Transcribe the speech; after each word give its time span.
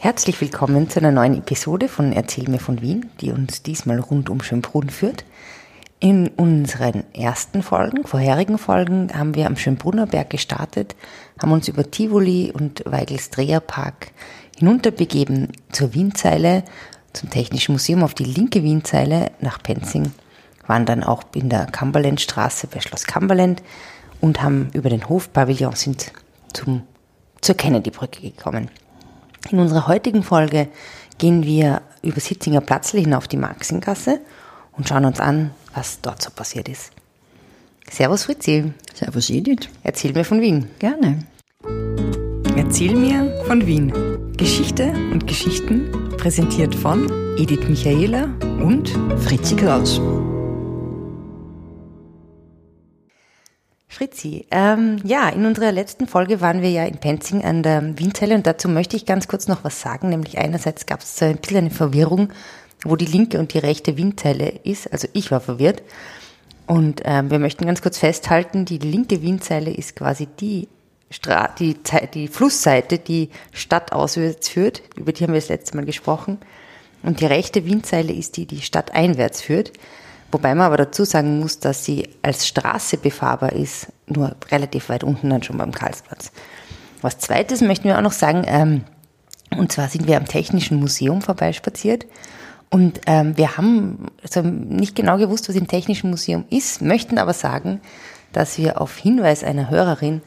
Herzlich 0.00 0.40
willkommen 0.40 0.88
zu 0.88 1.00
einer 1.00 1.10
neuen 1.10 1.36
Episode 1.36 1.88
von 1.88 2.12
Erzähl 2.12 2.48
mir 2.48 2.60
von 2.60 2.80
Wien, 2.80 3.10
die 3.20 3.32
uns 3.32 3.64
diesmal 3.64 3.98
rund 3.98 4.30
um 4.30 4.40
Schönbrunn 4.40 4.90
führt. 4.90 5.24
In 5.98 6.28
unseren 6.28 7.02
ersten 7.12 7.64
Folgen, 7.64 8.06
vorherigen 8.06 8.58
Folgen, 8.58 9.10
haben 9.12 9.34
wir 9.34 9.46
am 9.48 9.56
Schönbrunner 9.56 10.06
Berg 10.06 10.30
gestartet, 10.30 10.94
haben 11.42 11.50
uns 11.50 11.66
über 11.66 11.90
Tivoli 11.90 12.52
und 12.52 12.84
Weigels 12.86 13.30
Dreherpark 13.30 14.12
hinunterbegeben 14.56 15.48
zur 15.72 15.92
Wienzeile, 15.94 16.62
zum 17.12 17.28
Technischen 17.30 17.72
Museum 17.72 18.04
auf 18.04 18.14
die 18.14 18.22
linke 18.22 18.62
Wienzeile 18.62 19.32
nach 19.40 19.60
Penzing, 19.60 20.12
waren 20.68 20.86
dann 20.86 21.02
auch 21.02 21.24
in 21.34 21.48
der 21.48 21.66
Cumberlandstraße 21.66 22.68
bei 22.68 22.78
Schloss 22.78 23.04
Cumberland 23.04 23.64
und 24.20 24.42
haben 24.42 24.70
über 24.74 24.90
den 24.90 25.08
Hofpavillon 25.08 25.74
sind 25.74 26.12
zum, 26.52 26.82
zur 27.40 27.56
Kennedy-Brücke 27.56 28.20
gekommen. 28.20 28.70
In 29.50 29.58
unserer 29.58 29.86
heutigen 29.86 30.22
Folge 30.22 30.68
gehen 31.18 31.44
wir 31.44 31.82
über 32.02 32.20
Sitzinger 32.20 32.60
Platzl 32.60 32.98
hinauf 32.98 33.28
die 33.28 33.36
Maxingasse 33.36 34.20
und 34.72 34.88
schauen 34.88 35.04
uns 35.04 35.20
an, 35.20 35.50
was 35.74 36.00
dort 36.00 36.22
so 36.22 36.30
passiert 36.30 36.68
ist. 36.68 36.92
Servus 37.90 38.24
Fritzi. 38.24 38.72
Servus 38.94 39.30
Edith. 39.30 39.68
Erzähl 39.82 40.12
mir 40.12 40.24
von 40.24 40.40
Wien. 40.40 40.68
Gerne. 40.78 41.24
Erzähl 42.56 42.94
mir 42.94 43.42
von 43.46 43.66
Wien. 43.66 43.92
Geschichte 44.36 44.92
und 45.12 45.26
Geschichten 45.26 45.90
präsentiert 46.16 46.74
von 46.74 47.08
Edith 47.38 47.68
Michaela 47.68 48.28
und 48.62 48.90
Fritzi 49.18 49.56
Kraus. 49.56 50.00
Fritzi, 53.98 54.46
ähm, 54.52 55.00
ja, 55.02 55.28
in 55.28 55.44
unserer 55.44 55.72
letzten 55.72 56.06
Folge 56.06 56.40
waren 56.40 56.62
wir 56.62 56.70
ja 56.70 56.84
in 56.84 56.98
Penzing 56.98 57.42
an 57.42 57.64
der 57.64 57.98
Wienzeile 57.98 58.36
und 58.36 58.46
dazu 58.46 58.68
möchte 58.68 58.96
ich 58.96 59.06
ganz 59.06 59.26
kurz 59.26 59.48
noch 59.48 59.64
was 59.64 59.80
sagen, 59.80 60.10
nämlich 60.10 60.38
einerseits 60.38 60.86
gab 60.86 61.00
es 61.00 61.16
so 61.16 61.24
ein 61.24 61.38
bisschen 61.38 61.56
eine 61.56 61.70
Verwirrung, 61.70 62.32
wo 62.84 62.94
die 62.94 63.06
linke 63.06 63.40
und 63.40 63.54
die 63.54 63.58
rechte 63.58 63.96
Wienzeile 63.96 64.50
ist, 64.62 64.92
also 64.92 65.08
ich 65.14 65.32
war 65.32 65.40
verwirrt. 65.40 65.82
Und 66.68 67.02
ähm, 67.06 67.32
wir 67.32 67.40
möchten 67.40 67.66
ganz 67.66 67.82
kurz 67.82 67.98
festhalten, 67.98 68.66
die 68.66 68.78
linke 68.78 69.20
Wienzeile 69.20 69.72
ist 69.72 69.96
quasi 69.96 70.28
die 70.38 70.68
Stra 71.10 71.48
die, 71.58 71.74
die 72.14 72.28
Flussseite, 72.28 72.98
die 72.98 73.30
stadtauswärts 73.50 74.48
führt, 74.48 74.80
über 74.94 75.12
die 75.12 75.24
haben 75.24 75.32
wir 75.32 75.40
das 75.40 75.48
letzte 75.48 75.76
Mal 75.76 75.86
gesprochen. 75.86 76.38
Und 77.02 77.20
die 77.20 77.26
rechte 77.26 77.64
Wienzeile 77.64 78.12
ist 78.12 78.36
die, 78.36 78.46
die 78.46 78.60
stadteinwärts 78.60 79.40
führt. 79.40 79.72
Wobei 80.30 80.54
man 80.54 80.66
aber 80.66 80.76
dazu 80.76 81.04
sagen 81.04 81.40
muss, 81.40 81.58
dass 81.58 81.84
sie 81.84 82.08
als 82.22 82.46
Straße 82.46 82.98
befahrbar 82.98 83.52
ist, 83.52 83.88
nur 84.06 84.36
relativ 84.50 84.88
weit 84.90 85.04
unten 85.04 85.30
dann 85.30 85.42
schon 85.42 85.56
beim 85.56 85.72
Karlsplatz. 85.72 86.32
Was 87.00 87.18
zweites 87.18 87.60
möchten 87.60 87.84
wir 87.84 87.96
auch 87.96 88.02
noch 88.02 88.12
sagen, 88.12 88.44
ähm, 88.46 88.84
und 89.56 89.72
zwar 89.72 89.88
sind 89.88 90.06
wir 90.06 90.18
am 90.18 90.26
Technischen 90.26 90.78
Museum 90.78 91.22
vorbeispaziert 91.22 92.06
und 92.70 93.00
ähm, 93.06 93.36
wir 93.36 93.56
haben 93.56 94.06
also 94.22 94.42
nicht 94.42 94.94
genau 94.94 95.16
gewusst, 95.16 95.48
was 95.48 95.56
im 95.56 95.68
Technischen 95.68 96.10
Museum 96.10 96.44
ist, 96.50 96.82
möchten 96.82 97.18
aber 97.18 97.32
sagen, 97.32 97.80
dass 98.32 98.58
wir 98.58 98.80
auf 98.80 98.96
Hinweis 98.98 99.42
einer 99.42 99.70
Hörerin 99.70 100.20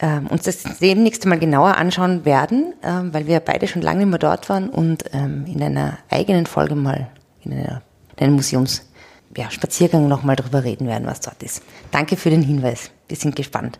ähm, 0.00 0.28
uns 0.28 0.44
das 0.44 0.62
demnächst 0.80 1.26
mal 1.26 1.38
genauer 1.38 1.76
anschauen 1.76 2.24
werden, 2.24 2.74
ähm, 2.84 3.12
weil 3.12 3.26
wir 3.26 3.40
beide 3.40 3.66
schon 3.66 3.82
lange 3.82 4.00
nicht 4.00 4.10
mehr 4.10 4.18
dort 4.18 4.48
waren 4.48 4.68
und 4.68 5.04
ähm, 5.12 5.44
in 5.46 5.62
einer 5.62 5.98
eigenen 6.08 6.46
Folge 6.46 6.76
mal 6.76 7.08
in, 7.42 7.52
einer, 7.52 7.82
in 8.16 8.26
einem 8.26 8.34
Museums 8.34 8.89
ja, 9.36 9.50
Spaziergang 9.50 10.08
nochmal 10.08 10.36
drüber 10.36 10.64
reden 10.64 10.86
werden, 10.86 11.06
was 11.06 11.20
dort 11.20 11.42
ist. 11.42 11.62
Danke 11.90 12.16
für 12.16 12.30
den 12.30 12.42
Hinweis. 12.42 12.90
Wir 13.08 13.16
sind 13.16 13.36
gespannt. 13.36 13.78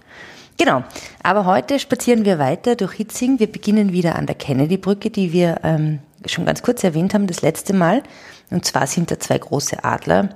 Genau. 0.59 0.85
Aber 1.23 1.47
heute 1.47 1.79
spazieren 1.79 2.25
wir 2.25 2.39
weiter 2.39 2.77
durch 2.77 2.93
Hitzing. 2.93 3.39
Wir 3.39 3.51
beginnen 3.51 3.93
wieder 3.93 4.17
an 4.17 4.27
der 4.27 4.35
Kennedy-Brücke, 4.35 5.11
die 5.11 5.33
wir 5.33 5.61
ähm, 5.63 6.01
schon 6.27 6.45
ganz 6.45 6.63
kurz 6.63 6.85
erwähnt 6.85 7.15
haben 7.15 7.27
das 7.27 7.43
letzte 7.43 7.73
Mal. 7.73 8.03
Und 8.51 8.65
zwar 8.65 8.87
sind 8.87 9.11
da 9.11 9.19
zwei 9.19 9.39
große 9.39 9.83
Adler. 9.83 10.31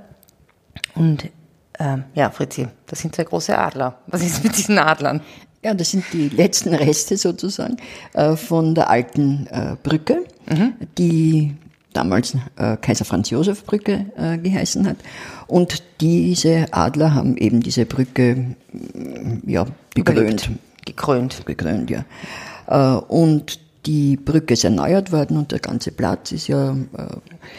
Und 0.94 1.30
ähm, 1.78 2.04
ja, 2.14 2.30
Fritzi, 2.30 2.68
das 2.86 3.00
sind 3.00 3.14
zwei 3.14 3.24
große 3.24 3.56
Adler. 3.56 3.98
Was 4.06 4.22
ist 4.22 4.42
mit 4.42 4.56
diesen 4.56 4.78
Adlern? 4.78 5.20
Ja, 5.62 5.74
das 5.74 5.90
sind 5.90 6.04
die 6.12 6.28
letzten 6.28 6.74
Reste 6.74 7.16
sozusagen 7.16 7.76
äh, 8.12 8.36
von 8.36 8.74
der 8.74 8.90
alten 8.90 9.46
äh, 9.46 9.76
Brücke, 9.82 10.24
mhm. 10.46 10.74
die 10.98 11.54
damals 11.94 12.34
äh, 12.56 12.76
Kaiser 12.76 13.04
Franz 13.04 13.30
Josef 13.30 13.64
Brücke 13.64 14.06
äh, 14.16 14.38
geheißen 14.38 14.86
hat. 14.86 14.96
Und 15.46 15.82
diese 16.00 16.66
Adler 16.72 17.14
haben 17.14 17.36
eben 17.36 17.60
diese 17.60 17.86
Brücke 17.86 18.54
mm, 18.72 19.48
ja, 19.48 19.66
bekrönt. 19.94 20.50
Gekrönt. 20.84 21.46
Gekrönt, 21.46 21.90
ja. 21.90 22.04
Äh, 22.66 22.98
und 23.06 23.58
die 23.86 24.16
Brücke 24.16 24.54
ist 24.54 24.64
erneuert 24.64 25.12
worden 25.12 25.36
und 25.36 25.52
der 25.52 25.58
ganze 25.58 25.90
Platz 25.92 26.32
ist 26.32 26.48
ja 26.48 26.72
äh, 26.72 26.76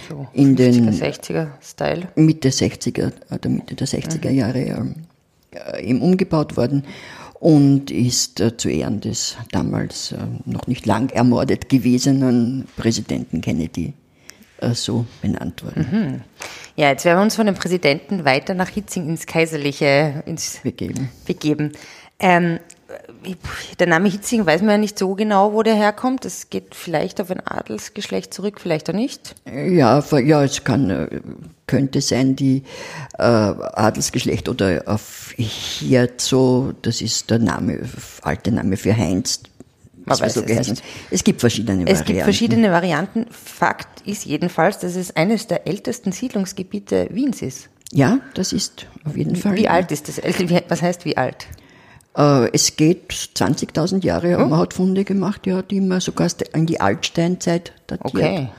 so, 0.09 0.27
in 0.33 0.55
50er, 0.55 0.55
den 0.55 0.91
60er 0.91 1.47
Style. 1.61 2.07
Mitte 2.15 2.49
60er, 2.49 3.11
oder 3.31 3.49
Mitte 3.49 3.75
der 3.75 3.87
60er 3.87 4.29
mhm. 4.29 4.35
Jahre 4.35 4.95
äh, 5.51 5.83
eben 5.83 6.01
umgebaut 6.01 6.57
worden 6.57 6.83
und 7.39 7.91
ist 7.91 8.39
äh, 8.39 8.57
zu 8.57 8.69
Ehren 8.69 9.01
des 9.01 9.37
damals 9.51 10.13
äh, 10.13 10.17
noch 10.45 10.67
nicht 10.67 10.85
lang 10.85 11.09
ermordet 11.11 11.69
gewesenen 11.69 12.67
Präsidenten 12.75 13.41
Kennedy 13.41 13.93
so 14.73 15.05
benannt 15.21 15.63
worden. 15.63 15.87
Mhm. 15.91 16.21
Ja, 16.75 16.89
jetzt 16.89 17.05
werden 17.05 17.19
wir 17.19 17.23
uns 17.23 17.35
von 17.35 17.45
dem 17.45 17.55
Präsidenten 17.55 18.25
weiter 18.25 18.53
nach 18.53 18.69
Hitzing 18.69 19.07
ins 19.07 19.25
Kaiserliche 19.25 20.23
ins 20.25 20.59
begeben. 20.63 21.09
begeben. 21.25 21.71
Ähm, 22.19 22.59
der 23.79 23.87
Name 23.87 24.09
Hitzing 24.09 24.45
weiß 24.45 24.61
man 24.61 24.71
ja 24.71 24.77
nicht 24.77 24.99
so 24.99 25.15
genau, 25.15 25.53
wo 25.53 25.63
der 25.63 25.75
herkommt. 25.75 26.23
Das 26.25 26.49
geht 26.49 26.75
vielleicht 26.75 27.19
auf 27.19 27.31
ein 27.31 27.45
Adelsgeschlecht 27.45 28.33
zurück, 28.33 28.59
vielleicht 28.61 28.89
auch 28.89 28.93
nicht. 28.93 29.35
Ja, 29.45 30.03
ja, 30.19 30.43
es 30.43 30.63
kann, 30.63 30.89
äh, 30.89 31.07
könnte 31.67 32.01
sein, 32.01 32.35
die 32.35 32.63
äh, 33.17 33.23
Adelsgeschlecht 33.23 34.47
oder 34.49 34.83
auf 34.85 35.33
Hirzo, 35.37 36.73
das 36.81 37.01
ist 37.01 37.29
der 37.31 37.39
Name, 37.39 37.79
alte 38.21 38.51
Name 38.51 38.77
für 38.77 38.95
Heinz, 38.95 39.41
man 40.05 40.19
weiß 40.19 40.35
es, 40.37 40.67
nicht. 40.67 40.83
es 41.11 41.23
gibt 41.23 41.39
verschiedene 41.39 41.79
Varianten. 41.79 42.01
Es 42.01 42.05
gibt 42.05 42.21
verschiedene 42.21 42.71
Varianten. 42.71 43.25
Fakt 43.31 44.01
ist 44.07 44.25
jedenfalls, 44.25 44.79
dass 44.79 44.95
es 44.95 45.15
eines 45.15 45.47
der 45.47 45.67
ältesten 45.67 46.11
Siedlungsgebiete 46.11 47.09
Wiens 47.11 47.41
ist. 47.41 47.69
Ja, 47.91 48.19
das 48.33 48.53
ist 48.53 48.87
auf 49.05 49.15
jeden 49.15 49.35
Fall. 49.35 49.55
Wie 49.55 49.67
alt 49.67 49.91
ist 49.91 50.07
das? 50.07 50.21
Was 50.67 50.81
heißt 50.81 51.05
wie 51.05 51.17
alt? 51.17 51.47
Äh, 52.17 52.49
es 52.51 52.75
geht 52.75 53.11
20.000 53.11 54.03
Jahre, 54.03 54.37
oh. 54.37 54.47
man 54.47 54.59
hat 54.59 54.73
Funde 54.73 55.03
gemacht, 55.03 55.45
ja, 55.47 55.61
die 55.61 55.81
man 55.81 55.99
sogar 55.99 56.29
an 56.53 56.65
die 56.65 56.79
Altsteinzeit 56.79 57.73
datiert. 57.87 58.15
Okay. 58.15 58.49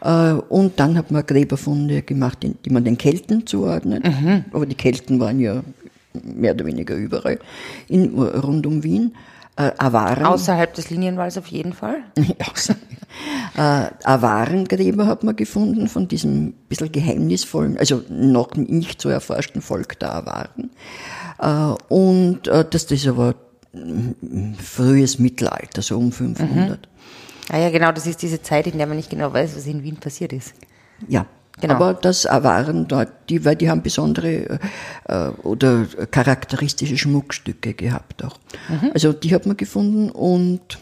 Äh, 0.00 0.32
und 0.48 0.78
dann 0.78 0.96
hat 0.96 1.10
man 1.10 1.24
Gräberfunde 1.26 2.02
gemacht, 2.02 2.38
die 2.42 2.70
man 2.70 2.84
den 2.84 2.98
Kelten 2.98 3.46
zuordnet. 3.46 4.04
Mhm. 4.04 4.44
Aber 4.52 4.66
die 4.66 4.74
Kelten 4.74 5.20
waren 5.20 5.40
ja 5.40 5.62
mehr 6.22 6.54
oder 6.54 6.66
weniger 6.66 6.94
überall 6.94 7.38
in, 7.88 8.18
rund 8.18 8.66
um 8.66 8.82
Wien 8.82 9.14
äh, 9.58 9.72
Awaren. 9.76 10.24
Außerhalb 10.24 10.72
des 10.74 10.88
Linienwalls 10.90 11.36
auf 11.36 11.48
jeden 11.48 11.72
Fall. 11.72 11.96
äh, 13.56 13.86
Awarengräber 14.04 15.06
hat 15.06 15.24
man 15.24 15.34
gefunden 15.34 15.88
von 15.88 16.06
diesem 16.06 16.52
bisschen 16.68 16.92
geheimnisvollen, 16.92 17.76
also 17.76 18.02
noch 18.08 18.54
nicht 18.54 19.02
so 19.02 19.08
erforschten 19.08 19.60
Volk 19.60 19.98
der 19.98 20.14
Awaren. 20.14 20.70
Äh, 21.40 21.92
und 21.92 22.46
äh, 22.46 22.64
das, 22.70 22.86
das 22.86 23.00
ist 23.00 23.08
aber 23.08 23.34
frühes 24.62 25.18
Mittelalter, 25.18 25.82
so 25.82 25.98
um 25.98 26.12
500. 26.12 26.68
Mhm. 26.68 26.76
Ah 27.50 27.58
ja, 27.58 27.70
genau, 27.70 27.92
das 27.92 28.06
ist 28.06 28.22
diese 28.22 28.40
Zeit, 28.40 28.66
in 28.66 28.78
der 28.78 28.86
man 28.86 28.96
nicht 28.96 29.10
genau 29.10 29.32
weiß, 29.32 29.56
was 29.56 29.66
in 29.66 29.82
Wien 29.82 29.96
passiert 29.96 30.32
ist. 30.32 30.54
Ja, 31.06 31.26
Genau. 31.60 31.74
Aber 31.74 31.94
das 31.94 32.24
waren 32.24 32.86
dort, 32.88 33.08
die, 33.28 33.44
weil 33.44 33.56
die 33.56 33.68
haben 33.68 33.82
besondere 33.82 34.60
äh, 35.08 35.28
oder 35.42 35.86
charakteristische 36.10 36.96
Schmuckstücke 36.96 37.74
gehabt 37.74 38.24
auch. 38.24 38.38
Mhm. 38.68 38.90
Also 38.94 39.12
die 39.12 39.34
hat 39.34 39.46
man 39.46 39.56
gefunden 39.56 40.10
und 40.10 40.78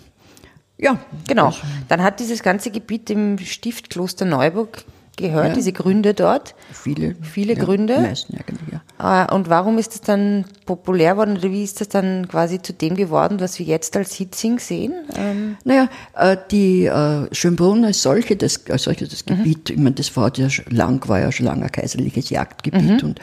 ja. 0.79 0.99
Genau. 1.27 1.55
Dann 1.89 2.03
hat 2.03 2.21
dieses 2.21 2.43
ganze 2.43 2.71
Gebiet 2.71 3.09
dem 3.09 3.39
Stift 3.39 3.91
Kloster 3.91 4.27
Neuburg 4.27 4.85
gehört, 5.17 5.49
ja. 5.49 5.55
diese 5.55 5.73
Gründe 5.73 6.15
dort. 6.15 6.55
Viele. 6.73 7.17
Viele 7.23 7.55
ja, 7.55 7.65
Gründe. 7.65 8.01
Meisten, 8.01 8.37
ja, 8.37 8.43
genau, 8.45 8.56
und 8.99 9.51
warum 9.51 9.77
ist 9.77 9.93
das 9.95 10.01
dann 10.01 10.47
populär 10.65 11.13
geworden 11.13 11.37
oder 11.37 11.51
wie 11.51 11.63
ist 11.63 11.81
das 11.81 11.89
dann 11.89 12.29
quasi 12.29 12.63
zu 12.63 12.73
dem 12.73 12.95
geworden, 12.95 13.41
was 13.41 13.59
wir 13.59 13.67
jetzt 13.67 13.97
als 13.97 14.15
Hitzing 14.15 14.59
sehen? 14.59 14.95
Ähm 15.17 15.57
naja, 15.65 15.89
äh, 16.15 16.37
die 16.51 16.87
äh, 16.87 17.27
Schönbrunn 17.33 17.85
als 17.85 18.03
solche, 18.03 18.37
das, 18.37 18.65
als 18.71 18.85
solche 18.85 19.07
das 19.07 19.27
mhm. 19.27 19.37
Gebiet, 19.37 19.71
ich 19.71 19.77
meine, 19.77 19.93
das 19.93 20.17
war 20.17 20.33
ja 20.37 20.49
schon 20.49 20.65
lang, 20.71 21.07
war 21.09 21.21
ja 21.21 21.31
schon 21.33 21.47
lange 21.47 21.65
ein 21.65 21.73
kaiserliches 21.73 22.31
Jagdgebiet 22.31 23.03
mhm. 23.03 23.09
und 23.09 23.21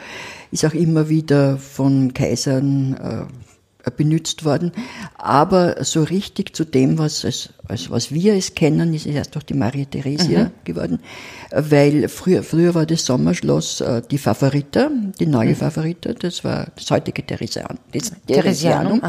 ist 0.52 0.64
auch 0.64 0.74
immer 0.74 1.08
wieder 1.08 1.58
von 1.58 2.14
Kaisern 2.14 3.28
äh, 3.84 3.90
benutzt 3.90 4.44
worden. 4.44 4.72
Aber 5.16 5.82
so 5.84 6.02
richtig 6.02 6.54
zu 6.54 6.64
dem, 6.64 6.98
was 6.98 7.24
es 7.24 7.53
als 7.68 7.90
was 7.90 8.12
wir 8.12 8.34
es 8.34 8.54
kennen, 8.54 8.92
ist 8.92 9.06
es 9.06 9.14
erst 9.14 9.34
durch 9.34 9.44
die 9.44 9.54
Maria 9.54 9.84
Theresia 9.86 10.44
mhm. 10.44 10.50
geworden, 10.64 11.00
weil 11.50 12.08
früher, 12.08 12.42
früher 12.42 12.74
war 12.74 12.84
das 12.84 13.06
Sommerschloss 13.06 13.80
äh, 13.80 14.02
die 14.10 14.18
Favorita, 14.18 14.90
die 15.18 15.26
neue 15.26 15.50
mhm. 15.50 15.56
Favorita, 15.56 16.12
das 16.12 16.44
war 16.44 16.68
das 16.76 16.90
heutige 16.90 17.24
Theresian, 17.24 17.78
das 17.92 18.12
Theresianum 18.26 19.00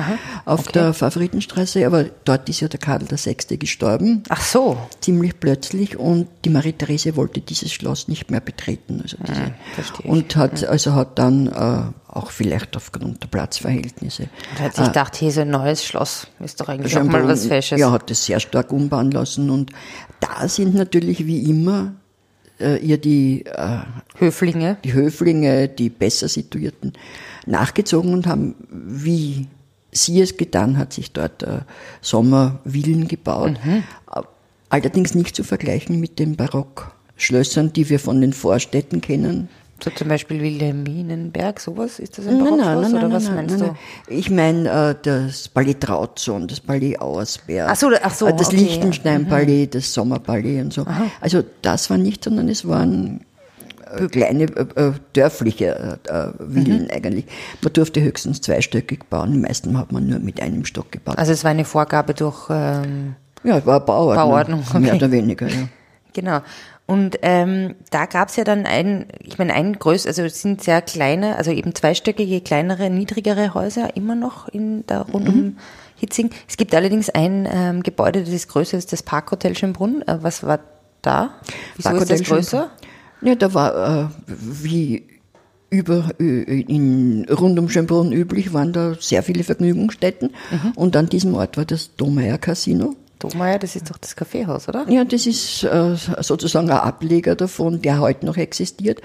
auf 0.46 0.62
okay. 0.62 0.72
der 0.74 0.94
Favoritenstraße, 0.94 1.86
aber 1.86 2.06
dort 2.24 2.48
ist 2.48 2.62
ja 2.62 2.68
der 2.68 2.80
Karl 2.80 3.02
VI. 3.10 3.58
gestorben. 3.58 4.24
Ach 4.30 4.42
so. 4.42 4.78
Ziemlich 5.02 5.40
plötzlich 5.40 5.98
und 5.98 6.28
die 6.46 6.50
Maria 6.50 6.72
Theresia 6.72 7.16
wollte 7.16 7.42
dieses 7.42 7.74
Schloss 7.74 8.08
nicht 8.08 8.32
mehr 8.32 8.42
betreten. 8.42 9.02
Also 9.02 9.18
diese, 9.28 9.42
mhm, 9.42 10.10
und 10.10 10.36
hat, 10.36 10.62
mhm. 10.62 10.68
also 10.70 10.94
hat 10.94 11.20
dann 11.20 11.48
äh, 11.48 12.16
auch 12.16 12.32
vielleicht 12.32 12.78
aufgrund 12.78 13.22
der 13.22 13.28
Platzverhältnisse. 13.28 14.30
Und 14.52 14.60
hat 14.62 14.76
sich 14.76 14.86
äh, 14.86 14.88
gedacht, 14.88 15.16
hier 15.16 15.30
ist 15.30 15.38
ein 15.38 15.50
neues 15.50 15.84
Schloss, 15.84 16.28
ist 16.40 16.60
doch 16.62 16.70
eigentlich 16.70 16.98
auch 16.98 17.04
mal 17.04 17.28
was 17.28 17.46
Fesches. 17.46 17.80
Ja, 17.80 17.92
hat 17.92 18.10
es 18.10 18.26
sehr 18.26 18.40
stark 18.46 18.72
umbauen 18.72 19.12
lassen 19.12 19.50
und 19.50 19.72
da 20.20 20.48
sind 20.48 20.76
natürlich 20.76 21.26
wie 21.28 21.50
immer 21.50 21.96
äh, 22.60 22.78
ihr 22.78 22.98
die 22.98 23.46
äh, 23.46 23.80
Höflinge. 24.18 24.78
die 24.84 24.94
Höflinge, 24.94 25.68
die 25.68 25.90
besser 25.90 26.28
situierten, 26.28 26.94
nachgezogen 27.46 28.14
und 28.14 28.28
haben, 28.28 28.56
wie 28.70 29.48
sie 29.92 30.22
es 30.22 30.38
getan 30.38 30.78
hat, 30.78 30.94
sich 30.94 31.12
dort 31.12 31.44
äh, 31.44 31.60
Sommervillen 32.02 33.08
gebaut. 33.08 33.60
Mhm. 33.64 33.84
Allerdings 34.70 35.16
nicht 35.16 35.36
zu 35.36 35.44
vergleichen 35.44 36.00
mit 36.00 36.20
den 36.20 36.36
Barockschlössern, 36.36 37.72
die 37.72 37.90
wir 37.90 38.00
von 38.00 38.20
den 38.20 38.34
Vorstädten 38.34 39.00
kennen. 39.00 39.48
So 39.84 39.90
zum 39.90 40.08
Beispiel 40.08 40.42
Wilhelminenberg, 40.42 41.60
sowas? 41.60 42.00
Ist 42.00 42.18
das 42.18 42.28
ein 42.28 42.38
nein, 42.38 42.58
nein, 42.58 42.82
nein, 42.82 42.96
oder 42.96 43.12
was 43.12 43.30
meinst 43.30 43.60
du? 43.60 43.76
Ich 44.08 44.30
meine 44.30 44.70
äh, 44.70 44.96
das 45.02 45.50
Palais 45.50 45.76
Trautson, 45.80 46.48
das 46.48 46.62
Palais 46.62 46.98
Auersberg, 46.98 47.70
ach 47.70 47.76
so, 47.76 47.90
ach 48.02 48.14
so, 48.14 48.28
äh, 48.28 48.36
das 48.36 48.48
okay. 48.48 48.58
Liechtenstein-Palais, 48.58 49.66
mhm. 49.66 49.70
das 49.72 49.94
Sommerpalais 49.94 50.62
und 50.62 50.74
so. 50.74 50.84
Aha. 50.84 51.08
Also 51.20 51.44
das 51.62 51.90
war 51.90 51.98
nicht, 51.98 52.24
sondern 52.24 52.48
es 52.48 52.66
waren 52.66 53.26
äh, 53.92 54.08
kleine 54.08 54.44
äh, 54.44 54.66
äh 54.76 54.94
dörfliche 55.12 56.00
äh, 56.08 56.28
Villen 56.50 56.84
mhm. 56.84 56.92
eigentlich. 56.92 57.26
Man 57.62 57.74
durfte 57.74 58.02
höchstens 58.02 58.40
zweistöckig 58.40 59.10
bauen, 59.10 59.34
die 59.34 59.40
meisten 59.40 59.78
hat 59.78 59.92
man 59.92 60.08
nur 60.08 60.20
mit 60.20 60.42
einem 60.42 60.64
Stock 60.64 60.90
gebaut. 60.92 61.18
Also 61.18 61.34
es 61.34 61.44
war 61.44 61.52
eine 61.52 61.66
Vorgabe 61.66 62.14
durch... 62.14 62.50
Ähm, 62.50 63.16
ja, 63.44 63.58
es 63.58 63.66
war 63.66 63.76
eine 63.76 63.86
Bauordnung, 63.86 64.30
Bauordnung 64.30 64.64
okay. 64.68 64.80
mehr 64.80 64.96
oder 64.96 65.12
weniger, 65.12 65.48
ja. 65.48 65.68
Genau. 66.14 66.40
Und 66.88 67.18
ähm, 67.24 67.76
da 67.90 68.06
gab 68.06 68.30
es 68.30 68.36
ja 68.36 68.44
dann 68.44 68.68
ein, 68.68 69.08
ich 69.24 69.40
meine, 69.40 69.54
ein 69.54 69.74
größer, 69.74 70.08
also 70.08 70.22
es 70.22 70.42
sind 70.42 70.62
sehr 70.62 70.84
kleine, 70.84 71.36
also 71.36 71.52
eben 71.52 71.74
zweistöckige, 71.74 72.42
kleinere, 72.42 72.92
niedrigere 72.92 73.56
Häuser 73.56 73.96
immer 73.96 74.14
noch 74.14 74.48
in 74.50 74.86
da 74.86 75.02
rund 75.02 75.28
mhm. 75.28 75.34
um 75.34 75.58
Hitzing. 75.96 76.30
Es 76.48 76.58
gibt 76.58 76.76
allerdings 76.76 77.10
ein 77.10 77.48
ähm, 77.52 77.82
Gebäude, 77.82 78.22
das 78.22 78.30
ist 78.30 78.50
größer, 78.50 78.78
das 78.78 78.86
ist 78.86 78.94
das 78.94 79.04
Parkhotel 79.04 79.56
Schönbrunn. 79.56 80.04
Äh, 80.04 80.20
was 80.22 80.44
war 80.44 80.60
da? 81.02 81.36
Wieso 81.76 81.90
Parkhotel 81.90 82.16
ist 82.16 82.22
das 82.22 82.28
größer? 82.28 82.70
Ja, 83.22 83.34
da 83.34 83.54
war 83.54 84.04
äh, 84.04 84.08
wie 84.28 85.08
über 85.72 86.12
in 86.20 87.26
rund 87.30 87.58
um 87.58 87.70
Schönbrunn 87.70 88.12
üblich 88.12 88.54
waren 88.54 88.72
da 88.72 88.94
sehr 89.00 89.24
viele 89.24 89.44
Vergnügungsstätten 89.44 90.30
mhm. 90.52 90.72
und 90.76 90.96
an 90.96 91.08
diesem 91.08 91.34
Ort 91.34 91.58
war 91.58 91.66
das 91.66 91.96
Domeyer 91.96 92.38
Casino. 92.38 92.96
Domeier, 93.20 93.60
das 93.60 93.76
ist 93.76 93.90
doch 93.90 93.98
das 93.98 94.16
Kaffeehaus, 94.16 94.68
oder? 94.68 94.86
Ja, 94.90 95.04
das 95.04 95.26
ist 95.26 95.64
äh, 95.64 95.96
sozusagen 96.20 96.70
ein 96.70 96.78
Ableger 96.78 97.36
davon, 97.36 97.82
der 97.82 98.00
heute 98.00 98.26
noch 98.26 98.38
existiert. 98.38 99.00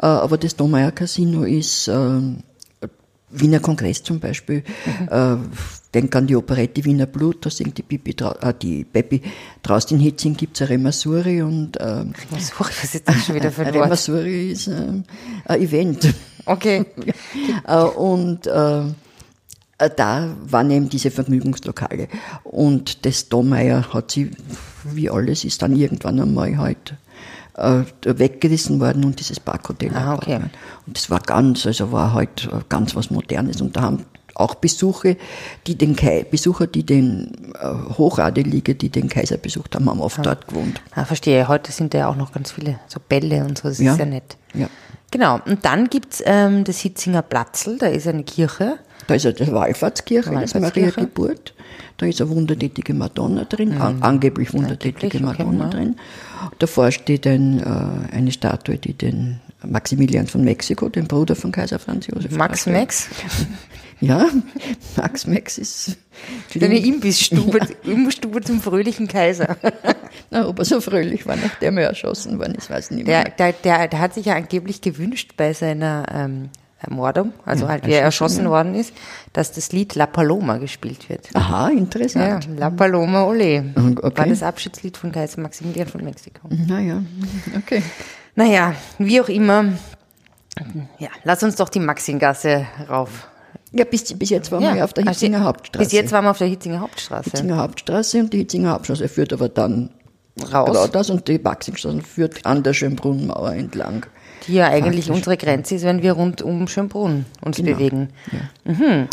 Äh, 0.00 0.06
aber 0.06 0.38
das 0.38 0.56
Domeier 0.56 0.92
Casino 0.92 1.42
ist 1.42 1.88
äh, 1.88 2.20
Wiener 3.30 3.60
Kongress 3.60 4.02
zum 4.02 4.20
Beispiel. 4.20 4.62
Mhm. 4.84 5.08
Äh, 5.10 5.36
denk 5.94 6.14
an 6.14 6.26
die 6.26 6.36
Operette 6.36 6.84
Wiener 6.84 7.06
Blut, 7.06 7.44
da 7.44 7.50
singt 7.50 7.76
die, 7.78 7.82
Pipi, 7.82 8.14
äh, 8.22 8.54
die 8.60 8.84
Peppi. 8.84 9.22
Draußen 9.62 9.96
in 9.96 10.02
Hitzing 10.02 10.36
gibt 10.36 10.56
es 10.56 10.62
ein 10.62 10.68
Remasuri 10.68 11.42
und. 11.42 11.76
Äh, 11.76 11.84
Remasuri, 11.84 12.70
was 12.82 12.94
ist 12.94 13.08
das 13.08 13.26
schon 13.26 13.34
wieder 13.34 13.50
für 13.50 13.62
ein 13.66 13.74
Wort? 13.74 13.86
Remasuri 13.86 14.52
ist 14.52 14.68
äh, 14.68 15.02
ein 15.46 15.60
Event. 15.60 16.14
Okay. 16.44 16.86
und 17.96 18.48
da 19.78 20.34
waren 20.42 20.70
eben 20.70 20.88
diese 20.88 21.10
Vergnügungslokale. 21.10 22.08
Und 22.44 23.04
das 23.04 23.28
Dommeier 23.28 23.92
hat 23.92 24.10
sie, 24.10 24.30
wie 24.84 25.10
alles, 25.10 25.44
ist 25.44 25.62
dann 25.62 25.76
irgendwann 25.76 26.20
einmal 26.20 26.56
halt 26.56 26.94
äh, 27.56 27.82
weggerissen 28.04 28.80
worden 28.80 29.04
und 29.04 29.20
dieses 29.20 29.40
Parkhotel 29.40 29.94
ah, 29.94 30.14
okay. 30.14 30.40
Und 30.86 30.96
das 30.96 31.10
war 31.10 31.20
ganz, 31.20 31.66
also 31.66 31.92
war 31.92 32.12
halt 32.14 32.48
äh, 32.52 32.60
ganz 32.68 32.94
was 32.94 33.10
Modernes. 33.10 33.60
Und 33.60 33.76
da 33.76 33.82
haben 33.82 34.04
auch 34.34 34.54
Besuche, 34.54 35.16
die 35.66 35.76
den 35.76 35.96
Kai 35.96 36.24
Besucher, 36.30 36.66
die 36.66 36.84
den 36.84 37.54
äh, 37.58 37.66
Hochadelige, 37.96 38.74
die 38.74 38.90
den 38.90 39.08
Kaiser 39.08 39.38
besucht 39.38 39.74
haben, 39.74 39.88
haben 39.88 40.00
oft 40.00 40.18
ah. 40.20 40.22
dort 40.22 40.48
gewohnt. 40.48 40.80
Ah, 40.94 41.04
verstehe. 41.04 41.48
Heute 41.48 41.72
sind 41.72 41.94
ja 41.94 42.08
auch 42.08 42.16
noch 42.16 42.32
ganz 42.32 42.52
viele 42.52 42.78
so 42.88 43.00
Bälle 43.00 43.44
und 43.44 43.58
so, 43.58 43.68
das 43.68 43.78
ja. 43.78 43.92
ist 43.92 43.98
ja 43.98 44.06
nett. 44.06 44.36
Ja. 44.54 44.68
Genau. 45.10 45.40
Und 45.46 45.64
dann 45.64 45.88
gibt's 45.88 46.22
ähm, 46.24 46.64
das 46.64 46.78
Hitzinger 46.80 47.22
Platzl, 47.22 47.78
da 47.78 47.86
ist 47.86 48.06
eine 48.06 48.24
Kirche. 48.24 48.78
Da 49.06 49.14
ist 49.14 49.24
ja 49.24 49.32
die 49.32 49.50
Wallfahrtskirche, 49.50 50.30
das 50.30 50.54
Maria 50.54 50.90
Geburt. 50.90 51.54
Da 51.98 52.06
ist 52.06 52.20
eine 52.20 52.30
wundertätige 52.30 52.92
Madonna 52.92 53.44
drin, 53.44 53.74
mhm. 53.74 53.80
an, 53.80 54.02
angeblich 54.02 54.52
wundertätige 54.52 55.20
Madonna 55.20 55.66
okay, 55.66 55.76
drin. 55.76 55.96
Davor 56.58 56.90
steht 56.90 57.26
ein, 57.26 57.60
äh, 57.60 58.14
eine 58.14 58.32
Statue, 58.32 58.76
die 58.76 58.92
den 58.92 59.40
Maximilian 59.64 60.26
von 60.26 60.44
Mexiko, 60.44 60.88
den 60.88 61.06
Bruder 61.06 61.34
von 61.34 61.52
Kaiser 61.52 61.78
Franz 61.78 62.06
Josef. 62.06 62.36
Max 62.36 62.66
Max? 62.66 63.08
Ja, 64.00 64.28
Max 64.96 65.26
Max 65.26 65.56
ist. 65.56 65.96
Deine 66.54 66.78
Imbissstube, 66.78 67.60
ja. 67.82 68.42
Zum 68.42 68.60
fröhlichen 68.60 69.08
Kaiser. 69.08 69.56
Na, 70.30 70.46
ob 70.46 70.58
er 70.58 70.66
so 70.66 70.82
fröhlich 70.82 71.26
war, 71.26 71.36
nachdem 71.36 71.78
er 71.78 71.88
erschossen 71.88 72.38
worden 72.38 72.56
ist, 72.56 72.68
weiß 72.68 72.90
ich 72.90 72.96
nicht 72.98 73.06
mehr. 73.06 73.24
Der, 73.24 73.32
der, 73.32 73.52
der, 73.52 73.88
der 73.88 73.98
hat 73.98 74.12
sich 74.12 74.26
ja 74.26 74.34
angeblich 74.34 74.82
gewünscht 74.82 75.32
bei 75.38 75.54
seiner 75.54 76.04
ähm, 76.12 76.50
Ermordung, 76.78 77.32
also 77.46 77.68
halt 77.68 77.86
wie 77.86 77.92
er 77.92 78.02
erschossen 78.02 78.44
ja. 78.44 78.50
worden 78.50 78.74
ist, 78.74 78.92
dass 79.32 79.50
das 79.52 79.72
Lied 79.72 79.94
La 79.94 80.06
Paloma 80.06 80.58
gespielt 80.58 81.08
wird. 81.08 81.28
Aha, 81.34 81.70
interessant. 81.70 82.44
Ja, 82.44 82.54
La 82.54 82.70
Paloma 82.70 83.24
Ole. 83.24 83.72
Okay. 83.74 84.18
War 84.18 84.26
das 84.26 84.42
Abschiedslied 84.42 84.96
von 84.96 85.10
Kaiser 85.10 85.40
Maximilian 85.40 85.88
von 85.88 86.04
Mexiko. 86.04 86.48
Naja, 86.50 87.02
okay. 87.56 87.82
Naja, 88.34 88.74
wie 88.98 89.20
auch 89.22 89.28
immer. 89.28 89.64
Ja, 90.98 91.08
lass 91.24 91.42
uns 91.42 91.56
doch 91.56 91.70
die 91.70 91.80
Maxingasse 91.80 92.66
rauf. 92.88 93.28
Ja, 93.72 93.84
bis, 93.84 94.12
bis 94.18 94.30
jetzt 94.30 94.52
waren 94.52 94.62
ja. 94.62 94.74
wir 94.74 94.84
auf 94.84 94.92
der 94.92 95.04
Hitzinger 95.04 95.44
Hauptstraße. 95.44 95.82
Bis 95.82 95.92
jetzt 95.92 96.12
waren 96.12 96.24
wir 96.24 96.30
auf 96.30 96.38
der 96.38 96.46
Hitzinger 96.46 96.80
Hauptstraße. 96.80 97.30
Hitzinger 97.30 97.56
Hauptstraße 97.56 98.20
und 98.20 98.32
die 98.32 98.38
Hitzinger 98.38 98.72
Hauptstraße 98.72 99.08
führt 99.08 99.32
aber 99.32 99.48
dann 99.48 99.90
raus. 100.52 100.94
Raus 100.94 101.10
und 101.10 101.26
die 101.26 101.38
Maxingstraße 101.38 102.02
führt 102.02 102.44
an 102.44 102.62
der 102.62 102.74
Schönbrunnenmauer 102.74 103.52
entlang 103.52 104.06
die 104.46 104.54
ja 104.54 104.66
eigentlich 104.68 105.10
unsere 105.10 105.36
Grenze 105.36 105.76
ist, 105.76 105.84
wenn 105.84 106.02
wir 106.02 106.12
rund 106.12 106.42
um 106.42 106.68
Schönbrunn 106.68 107.26
uns 107.40 107.56
genau. 107.56 107.72
bewegen. 107.72 108.08
Ja. 108.32 108.72
Mhm. 108.72 109.08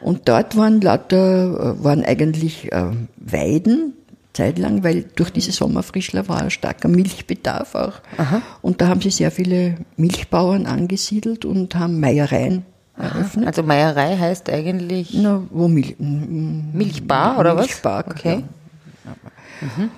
Und 0.00 0.28
dort 0.28 0.56
waren 0.56 0.80
lauter, 0.80 1.76
äh, 1.78 1.84
waren 1.84 2.04
eigentlich 2.04 2.70
äh, 2.72 2.90
Weiden, 3.16 3.94
zeitlang, 4.36 4.84
weil 4.84 5.04
durch 5.16 5.30
diese 5.30 5.50
Sommerfrischler 5.50 6.28
war 6.28 6.42
ein 6.42 6.50
starker 6.50 6.88
Milchbedarf 6.88 7.74
auch. 7.74 7.94
Aha. 8.18 8.42
Und 8.60 8.80
da 8.80 8.88
haben 8.88 9.00
sie 9.00 9.10
sehr 9.10 9.30
viele 9.30 9.76
Milchbauern 9.96 10.66
angesiedelt 10.66 11.46
und 11.46 11.74
haben 11.74 11.98
Meiereien 12.00 12.64
eröffnet. 12.98 13.46
Also 13.46 13.62
Meierei 13.62 14.16
heißt 14.16 14.50
eigentlich? 14.50 15.14
Na, 15.14 15.42
wo 15.50 15.68
Mil 15.68 15.96
Milchbar 15.98 17.38
oder 17.38 17.54
Milchbar, 17.54 18.04
was? 18.06 18.14
Okay. 18.14 18.44
Ja. 19.04 19.16
Mhm. 19.60 19.90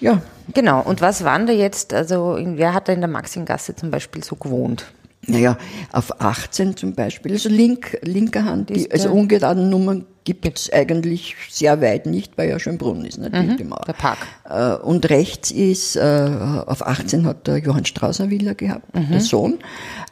ja. 0.00 0.22
Genau. 0.54 0.82
Und 0.82 1.00
was 1.00 1.24
waren 1.24 1.46
da 1.46 1.52
jetzt, 1.52 1.92
also 1.92 2.38
wer 2.38 2.74
hat 2.74 2.88
da 2.88 2.92
in 2.92 3.00
der 3.00 3.10
Maxingasse 3.10 3.74
zum 3.76 3.90
Beispiel 3.90 4.24
so 4.24 4.36
gewohnt? 4.36 4.86
Naja, 5.26 5.58
auf 5.92 6.20
18 6.20 6.76
zum 6.76 6.94
Beispiel, 6.94 7.32
also 7.32 7.50
link, 7.50 7.98
linker 8.02 8.44
Hand, 8.46 8.70
die, 8.70 8.90
also 8.90 9.10
ungeladene 9.10 9.68
Nummern 9.68 10.06
gibt 10.24 10.46
es 10.46 10.72
eigentlich 10.72 11.36
sehr 11.50 11.80
weit 11.82 12.06
nicht, 12.06 12.38
weil 12.38 12.48
ja 12.48 12.58
Schönbrunn 12.58 13.04
ist 13.04 13.18
natürlich 13.18 13.50
mhm, 13.50 13.56
die 13.58 13.64
Mauer. 13.64 13.84
Der 13.86 13.92
Park. 13.92 14.18
Äh, 14.48 14.76
und 14.76 15.10
rechts 15.10 15.50
ist, 15.50 15.96
äh, 15.96 16.30
auf 16.66 16.86
18 16.86 17.26
hat 17.26 17.46
der 17.46 17.58
Johann 17.58 17.84
Straußer 17.84 18.30
Villa 18.30 18.54
gehabt, 18.54 18.94
mhm. 18.94 19.10
der 19.10 19.20
Sohn, 19.20 19.58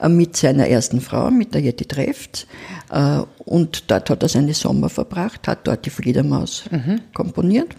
äh, 0.00 0.08
mit 0.08 0.36
seiner 0.36 0.68
ersten 0.68 1.00
Frau, 1.00 1.30
mit 1.30 1.54
der 1.54 1.62
Jetty 1.62 1.86
Treft. 1.86 2.46
Und 3.44 3.90
dort 3.90 4.08
hat 4.08 4.22
er 4.22 4.28
seine 4.30 4.54
Sommer 4.54 4.88
verbracht, 4.88 5.46
hat 5.46 5.66
dort 5.66 5.84
die 5.84 5.90
Fledermaus 5.90 6.64
mhm. 6.70 7.00
komponiert 7.12 7.74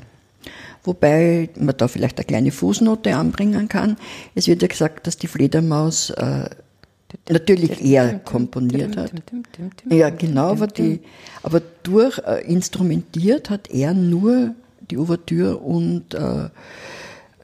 wobei 0.84 1.50
man 1.56 1.76
da 1.78 1.88
vielleicht 1.88 2.18
eine 2.18 2.26
kleine 2.26 2.52
Fußnote 2.52 3.16
anbringen 3.16 3.68
kann. 3.68 3.98
Es 4.36 4.48
wird 4.48 4.62
ja 4.62 4.68
gesagt, 4.68 5.08
dass 5.08 5.18
die 5.18 5.28
Fledermaus 5.28 6.10
äh, 6.12 6.50
natürlich 7.30 7.84
er 7.84 8.20
komponiert 8.20 8.98
hat. 8.98 9.12
Ja, 9.90 10.10
genau, 10.10 10.50
aber, 10.50 10.68
die, 10.68 11.02
aber 11.44 11.62
durch 11.84 12.20
äh, 12.20 12.46
instrumentiert 12.46 13.50
hat 13.50 13.70
er 13.70 13.94
nur 13.94 14.56
die 14.90 14.98
Ouvertüre 14.98 15.58
und 15.58 16.14
äh, 16.14 16.50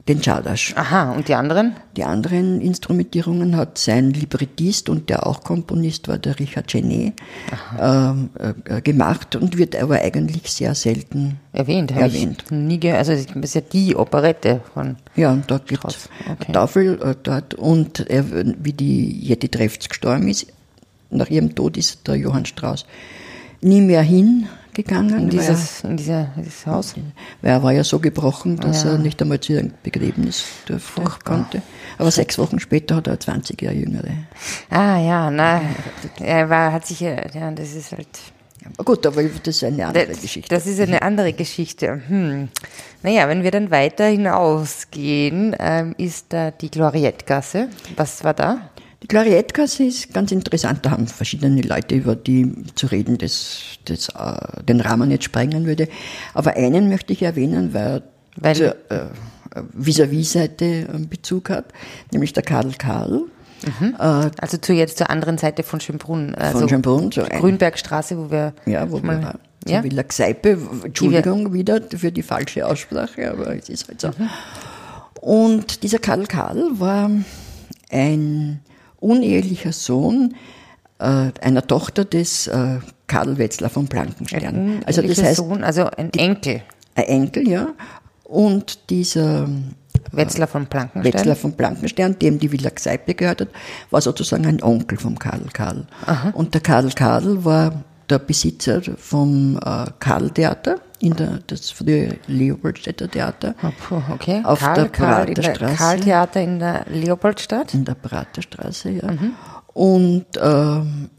den 0.08 0.20
Czadasch. 0.20 0.74
Aha, 0.76 1.12
und 1.12 1.28
die 1.28 1.34
anderen? 1.34 1.74
Die 1.96 2.04
anderen 2.04 2.60
Instrumentierungen 2.60 3.56
hat 3.56 3.78
sein 3.78 4.10
Librettist 4.10 4.88
und 4.88 5.10
der 5.10 5.26
auch 5.26 5.42
Komponist 5.42 6.06
war, 6.08 6.18
der 6.18 6.38
Richard 6.38 6.68
Genet, 6.68 7.14
ähm, 7.80 8.30
äh, 8.64 8.80
gemacht 8.80 9.34
und 9.34 9.58
wird 9.58 9.74
aber 9.74 9.96
eigentlich 9.96 10.50
sehr 10.52 10.74
selten 10.74 11.40
erwähnt. 11.52 11.90
erwähnt. 11.90 12.44
Ich 12.44 12.50
nie 12.52 12.78
gehört. 12.78 12.98
Also 12.98 13.14
das 13.14 13.26
ist 13.34 13.54
ja 13.54 13.60
die 13.60 13.96
Operette 13.96 14.60
von. 14.74 14.96
Ja, 15.16 15.32
und 15.32 15.50
da 15.50 15.58
gibt 15.58 15.84
es 15.84 16.08
okay. 16.30 16.52
Tafel 16.52 17.00
äh, 17.02 17.14
dort 17.22 17.54
und 17.54 18.08
er, 18.08 18.24
wie 18.62 18.72
die 18.72 19.26
Jetty 19.26 19.48
Trefts 19.48 19.88
gestorben 19.88 20.28
ist, 20.28 20.46
nach 21.10 21.30
ihrem 21.30 21.54
Tod 21.54 21.76
ist 21.76 22.06
der 22.06 22.16
Johann 22.16 22.46
Strauss 22.46 22.86
nie 23.60 23.80
mehr 23.80 24.02
hin 24.02 24.46
gegangen. 24.76 25.18
In 25.18 25.30
dieses, 25.30 25.82
in 25.82 25.96
dieser, 25.96 26.32
dieses 26.36 26.66
Haus? 26.66 26.94
Weil 27.42 27.50
er 27.50 27.62
war 27.62 27.72
ja 27.72 27.82
so 27.82 27.98
gebrochen, 27.98 28.56
dass 28.58 28.84
ja. 28.84 28.92
er 28.92 28.98
nicht 28.98 29.20
einmal 29.20 29.40
zu 29.40 29.54
ihrem 29.54 29.72
Begräbnis 29.82 30.44
dürfte, 30.68 31.02
konnte. 31.24 31.62
Aber 31.98 32.10
sechs 32.10 32.38
Wochen 32.38 32.60
später 32.60 32.96
hat 32.96 33.06
er 33.06 33.18
20 33.18 33.60
Jahre 33.60 33.74
jüngere. 33.74 34.10
Ah 34.70 34.98
ja, 34.98 35.30
na, 35.30 35.62
er 36.20 36.48
war, 36.50 36.72
hat 36.72 36.86
sich, 36.86 37.00
ja, 37.00 37.16
das 37.50 37.74
ist 37.74 37.92
halt... 37.92 38.08
Gut, 38.84 39.06
aber 39.06 39.22
das 39.22 39.56
ist 39.56 39.64
eine 39.64 39.86
andere 39.86 40.06
das, 40.06 40.20
Geschichte. 40.22 40.54
Das 40.54 40.66
ist 40.66 40.80
eine 40.80 41.00
andere 41.00 41.32
Geschichte. 41.32 42.02
Hm. 42.08 42.48
Naja, 43.02 43.28
wenn 43.28 43.44
wir 43.44 43.52
dann 43.52 43.70
weiter 43.70 44.06
hinausgehen, 44.06 45.54
ähm, 45.58 45.94
ist 45.98 46.26
da 46.30 46.50
die 46.50 46.70
Gloriettgasse. 46.70 47.68
Was 47.96 48.24
war 48.24 48.34
da? 48.34 48.70
Die 49.06 49.08
Klarinettkasse 49.08 49.84
ist 49.84 50.12
ganz 50.12 50.32
interessant. 50.32 50.80
Da 50.84 50.90
haben 50.90 51.06
verschiedene 51.06 51.62
Leute, 51.62 51.94
über 51.94 52.16
die 52.16 52.52
zu 52.74 52.88
reden, 52.88 53.18
das, 53.18 53.78
das, 53.84 54.08
äh, 54.08 54.64
den 54.64 54.80
Rahmen 54.80 55.10
nicht 55.10 55.22
sprengen 55.22 55.64
würde. 55.64 55.86
Aber 56.34 56.56
einen 56.56 56.88
möchte 56.88 57.12
ich 57.12 57.22
erwähnen, 57.22 57.72
weil, 57.72 58.02
weil 58.34 58.56
zur 58.56 58.70
äh, 58.90 59.06
Vis-à-vis-Seite 59.74 60.88
Bezug 61.08 61.50
hat, 61.50 61.66
nämlich 62.10 62.32
der 62.32 62.42
Karl 62.42 62.72
Karl. 62.72 63.22
Mhm. 63.78 63.94
Äh, 63.96 64.30
also 64.40 64.56
zu 64.56 64.72
jetzt 64.72 64.98
zur 64.98 65.08
anderen 65.08 65.38
Seite 65.38 65.62
von 65.62 65.80
Schönbrunn. 65.80 66.34
Also 66.34 66.58
von 66.58 66.68
Schönbrunn. 66.68 67.12
So 67.12 67.22
Grünbergstraße, 67.22 68.18
wo 68.18 68.28
wir... 68.32 68.54
Ja, 68.66 68.90
wo 68.90 69.00
wir 69.00 69.22
waren. 69.22 69.38
Ja? 69.68 69.84
Villa 69.84 70.02
Gseipe, 70.02 70.58
Entschuldigung 70.82 71.52
wieder 71.52 71.80
für 71.96 72.10
die 72.10 72.24
falsche 72.24 72.66
Aussprache, 72.66 73.30
aber 73.30 73.54
es 73.54 73.68
ist 73.68 73.86
halt 73.86 74.00
so. 74.00 74.08
Mhm. 74.08 74.30
Und 75.20 75.84
dieser 75.84 76.00
Karl 76.00 76.26
Karl 76.26 76.80
war 76.80 77.08
ein 77.92 78.62
unehelicher 79.00 79.72
Sohn 79.72 80.34
äh, 80.98 81.30
einer 81.40 81.66
Tochter 81.66 82.04
des 82.04 82.46
äh, 82.46 82.78
Karl 83.06 83.38
Wetzler 83.38 83.68
von 83.68 83.86
Blankenstern. 83.86 84.82
Also 84.86 85.02
das 85.02 85.22
heißt, 85.22 85.36
Sohn, 85.36 85.62
also 85.64 85.84
ein 85.84 86.12
Enkel. 86.12 86.62
Ein 86.94 87.04
Enkel, 87.04 87.48
ja. 87.48 87.68
Und 88.24 88.90
dieser 88.90 89.44
äh, 89.44 89.48
Wetzlar 90.12 90.48
von 90.48 90.66
Blankenstern. 90.66 91.14
Wetzlar 91.14 91.36
von 91.36 91.52
Blankenstern, 91.52 92.18
dem 92.18 92.38
die 92.38 92.50
Villa 92.50 92.70
Gseipe 92.70 93.14
gehört 93.14 93.42
hat, 93.42 93.48
war 93.90 94.00
sozusagen 94.00 94.46
ein 94.46 94.62
Onkel 94.62 94.98
vom 94.98 95.18
Karl 95.18 95.42
Karl. 95.52 95.86
Aha. 96.06 96.30
Und 96.30 96.54
der 96.54 96.60
Karl 96.60 96.90
Karl 96.90 97.44
war 97.44 97.84
der 98.08 98.18
Besitzer 98.18 98.80
vom 98.96 99.58
äh, 99.64 99.86
Karl-Theater, 99.98 100.80
in 100.98 101.14
der, 101.14 101.40
das 101.46 101.70
frühe 101.70 102.16
Leopoldstädter 102.26 103.10
Theater. 103.10 103.54
Oh, 103.90 104.00
okay. 104.12 104.40
Auf 104.44 104.60
Karl, 104.60 104.74
der 104.74 104.84
Praterstraße. 104.84 105.76
Karl-Theater 105.76 106.40
in 106.42 106.58
der 106.58 106.86
Leopoldstadt? 106.88 107.74
In 107.74 107.84
der 107.84 107.94
Praterstraße, 107.94 108.90
ja. 108.90 109.10
Mhm. 109.10 109.32
Und 109.72 110.26
ähm, 110.40 111.10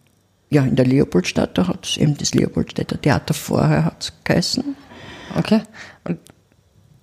ja, 0.49 0.63
in 0.63 0.75
der 0.75 0.85
Leopoldstadt, 0.85 1.57
da 1.57 1.67
hat 1.67 1.85
es 1.85 1.97
eben 1.97 2.17
das 2.17 2.33
Leopoldstädter 2.33 2.99
Theater 2.99 3.33
vorher 3.33 3.85
hat's 3.85 4.13
geheißen. 4.23 4.75
Okay. 5.35 5.61
Und 6.03 6.19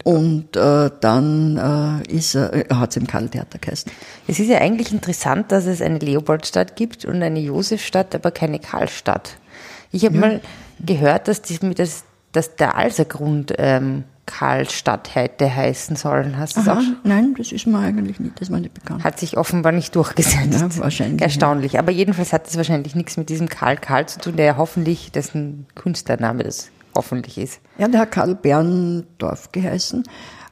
und 0.05 0.55
äh, 0.55 0.91
dann 1.01 2.03
äh, 2.07 2.13
ist 2.15 2.35
er, 2.35 2.67
hat 2.79 2.91
es 2.91 2.99
im 2.99 3.07
Karl-Theater 3.07 3.59
geheißen. 3.59 3.91
Es 4.29 4.39
ist 4.39 4.49
ja 4.49 4.59
eigentlich 4.59 4.93
interessant, 4.93 5.51
dass 5.51 5.65
es 5.65 5.81
eine 5.81 5.99
Leopoldstadt 5.99 6.77
gibt 6.77 7.07
und 7.07 7.23
eine 7.23 7.41
Josefstadt, 7.41 8.15
aber 8.15 8.31
keine 8.31 8.59
Karlstadt. 8.59 9.39
Ich 9.93 10.05
habe 10.05 10.15
ja. 10.17 10.21
mal 10.21 10.41
gehört, 10.79 11.29
dass, 11.29 11.41
die, 11.41 11.59
dass, 11.75 12.05
dass 12.35 12.57
der 12.57 12.77
Alsergrund 12.77 13.55
ähm, 13.59 14.05
Karlstadt 14.27 15.15
hätte 15.15 15.55
heißen 15.55 15.97
sollen. 15.97 16.39
Hast 16.39 16.57
du 16.57 16.63
das 16.63 16.77
auch? 16.77 16.83
Nein, 17.05 17.35
das 17.37 17.53
ist 17.53 17.67
mir 17.67 17.79
eigentlich 17.79 18.19
nicht, 18.21 18.41
das 18.41 18.51
war 18.51 18.59
nicht 18.59 18.75
bekannt. 18.75 19.05
Hat 19.05 19.19
sich 19.19 19.37
offenbar 19.37 19.73
nicht 19.73 19.95
durchgesetzt. 19.95 20.61
Ja, 20.61 20.79
wahrscheinlich. 20.79 21.21
Erstaunlich. 21.21 21.73
Ja. 21.75 21.81
Aber 21.81 21.93
jedenfalls 21.93 22.33
hat 22.33 22.47
es 22.49 22.57
wahrscheinlich 22.57 22.95
nichts 22.95 23.17
mit 23.17 23.29
diesem 23.29 23.49
Karl 23.49 23.77
Karl 23.77 24.07
zu 24.07 24.21
tun, 24.21 24.37
der 24.37 24.47
ja 24.47 24.57
hoffentlich, 24.57 25.13
dessen 25.13 25.67
Künstlername 25.75 26.43
das 26.45 26.71
hoffentlich 26.95 27.39
ist. 27.39 27.61
Ja, 27.79 27.89
der 27.89 28.01
hat 28.01 28.13
Karl 28.13 28.35
Berndorf 28.35 29.53
geheißen. 29.53 30.05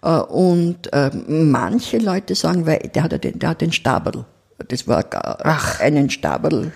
Äh, 0.03 0.09
und 0.09 0.93
äh, 0.93 1.11
manche 1.27 1.99
Leute 1.99 2.35
sagen, 2.35 2.67
weil 2.67 2.79
der 2.95 3.05
hat 3.05 3.25
den, 3.25 3.39
der 3.39 3.51
hat 3.51 3.61
den 3.61 3.73
Stabel. 3.73 4.25
Das 4.69 4.87
war 4.87 5.05
Ach. 5.13 5.81
einen 5.81 6.11
Stabel 6.11 6.73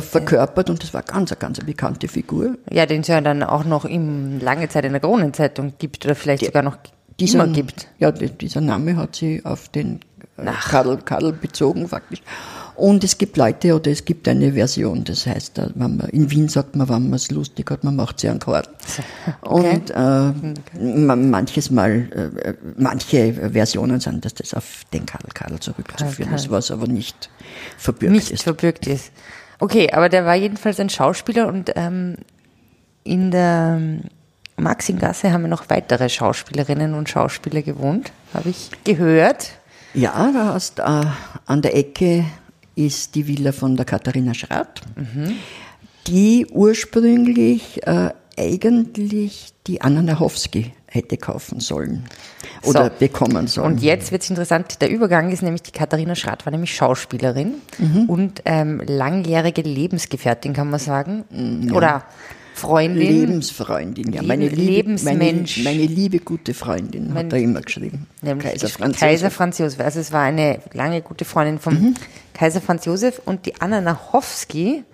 verkörpert 0.00 0.70
und 0.70 0.82
das 0.82 0.94
war 0.94 1.02
ganz, 1.02 1.36
ganz 1.38 1.58
eine 1.58 1.66
bekannte 1.66 2.08
Figur. 2.08 2.56
Ja, 2.70 2.86
den 2.86 3.02
es 3.02 3.08
ja 3.08 3.20
dann 3.20 3.42
auch 3.42 3.64
noch 3.64 3.84
in 3.84 4.40
lange 4.40 4.68
Zeit 4.68 4.84
in 4.84 4.92
der 4.92 5.00
Kronenzeitung 5.00 5.74
gibt 5.78 6.04
oder 6.04 6.14
vielleicht 6.14 6.42
Die, 6.42 6.46
sogar 6.46 6.62
noch 6.62 6.78
dieser, 7.20 7.44
immer 7.44 7.52
gibt. 7.52 7.88
Ja, 7.98 8.10
dieser 8.10 8.60
Name 8.60 8.96
hat 8.96 9.16
sie 9.16 9.44
auf 9.44 9.68
den 9.68 10.00
äh, 10.36 10.50
Karl, 10.68 10.98
Karl 10.98 11.32
bezogen 11.32 11.88
faktisch. 11.88 12.22
Und 12.74 13.04
es 13.04 13.18
gibt 13.18 13.36
Leute 13.36 13.74
oder 13.74 13.90
es 13.90 14.04
gibt 14.04 14.26
eine 14.28 14.54
Version, 14.54 15.04
das 15.04 15.26
heißt, 15.26 15.58
äh, 15.58 15.68
wenn 15.74 15.98
man, 15.98 16.08
in 16.08 16.30
Wien 16.30 16.48
sagt 16.48 16.74
man, 16.74 16.88
wenn 16.88 17.04
man 17.04 17.14
es 17.14 17.30
lustig 17.30 17.70
hat, 17.70 17.84
man 17.84 17.96
macht 17.96 18.20
sie 18.20 18.28
einen 18.28 18.40
Karl. 18.40 18.62
Okay. 19.42 19.80
Und 19.82 19.90
äh, 19.90 21.14
manches 21.16 21.70
Mal, 21.70 22.32
äh, 22.42 22.54
manche 22.76 23.34
Versionen 23.52 24.00
sind, 24.00 24.24
dass 24.24 24.34
das 24.34 24.54
auf 24.54 24.84
den 24.92 25.04
Karl 25.04 25.22
Karl 25.34 25.60
zurückzuführen 25.60 26.32
ist, 26.32 26.50
was 26.50 26.70
aber 26.70 26.86
nicht 26.86 27.28
verbürgt 27.76 28.12
nicht 28.12 28.24
ist. 28.24 28.32
Nicht 28.32 28.42
verbürgt 28.44 28.86
ist. 28.86 29.12
Okay, 29.62 29.92
aber 29.92 30.08
der 30.08 30.26
war 30.26 30.34
jedenfalls 30.34 30.80
ein 30.80 30.88
Schauspieler 30.88 31.46
und 31.46 31.70
ähm, 31.76 32.16
in 33.04 33.30
der 33.30 33.80
Maxingasse 34.56 35.32
haben 35.32 35.42
wir 35.42 35.48
noch 35.48 35.70
weitere 35.70 36.08
Schauspielerinnen 36.08 36.94
und 36.94 37.08
Schauspieler 37.08 37.62
gewohnt, 37.62 38.10
habe 38.34 38.48
ich 38.48 38.70
gehört. 38.82 39.52
Ja, 39.94 40.32
da 40.32 40.54
hast 40.54 40.80
äh, 40.80 41.04
an 41.46 41.62
der 41.62 41.76
Ecke 41.76 42.24
ist 42.74 43.14
die 43.14 43.28
Villa 43.28 43.52
von 43.52 43.76
der 43.76 43.86
Katharina 43.86 44.34
Schratt, 44.34 44.80
mhm. 44.96 45.36
die 46.08 46.48
ursprünglich 46.50 47.86
äh, 47.86 48.10
eigentlich 48.36 49.54
die 49.68 49.80
Anna 49.80 50.02
Nachowski 50.02 50.72
hätte 50.92 51.16
kaufen 51.16 51.60
sollen 51.60 52.04
oder 52.64 52.84
so. 52.84 52.90
bekommen 52.98 53.46
sollen. 53.46 53.72
Und 53.72 53.82
jetzt 53.82 54.12
wird 54.12 54.22
es 54.22 54.30
interessant. 54.30 54.82
Der 54.82 54.90
Übergang 54.90 55.32
ist 55.32 55.42
nämlich, 55.42 55.62
die 55.62 55.72
Katharina 55.72 56.14
Schratt 56.14 56.44
war 56.44 56.50
nämlich 56.50 56.74
Schauspielerin 56.74 57.54
mhm. 57.78 58.04
und 58.08 58.42
ähm, 58.44 58.82
langjährige 58.86 59.62
Lebensgefährtin, 59.62 60.52
kann 60.52 60.68
man 60.68 60.78
sagen. 60.78 61.24
Mm, 61.30 61.68
ja. 61.68 61.74
Oder 61.74 62.04
Freundin. 62.54 63.00
Lebensfreundin, 63.00 64.12
ja. 64.12 64.22
Meine 64.22 64.48
liebe, 64.48 64.62
Lebensmensch. 64.62 65.64
Meine, 65.64 65.78
meine, 65.78 65.86
liebe 65.86 66.18
gute 66.18 66.52
Freundin 66.52 67.08
mein, 67.12 67.26
hat 67.26 67.32
er 67.32 67.38
immer 67.38 67.62
geschrieben. 67.62 68.06
Kaiser 68.38 68.68
Franz, 68.68 68.98
Kaiser 68.98 69.30
Franz 69.30 69.58
Josef. 69.58 69.80
Also 69.80 70.00
es 70.00 70.12
war 70.12 70.22
eine 70.22 70.60
lange 70.74 71.00
gute 71.00 71.24
Freundin 71.24 71.58
vom 71.58 71.74
mhm. 71.74 71.94
Kaiser 72.34 72.60
Franz 72.60 72.84
Josef 72.84 73.22
und 73.24 73.46
die 73.46 73.60
Anna 73.60 73.80
Nachowski 73.80 74.84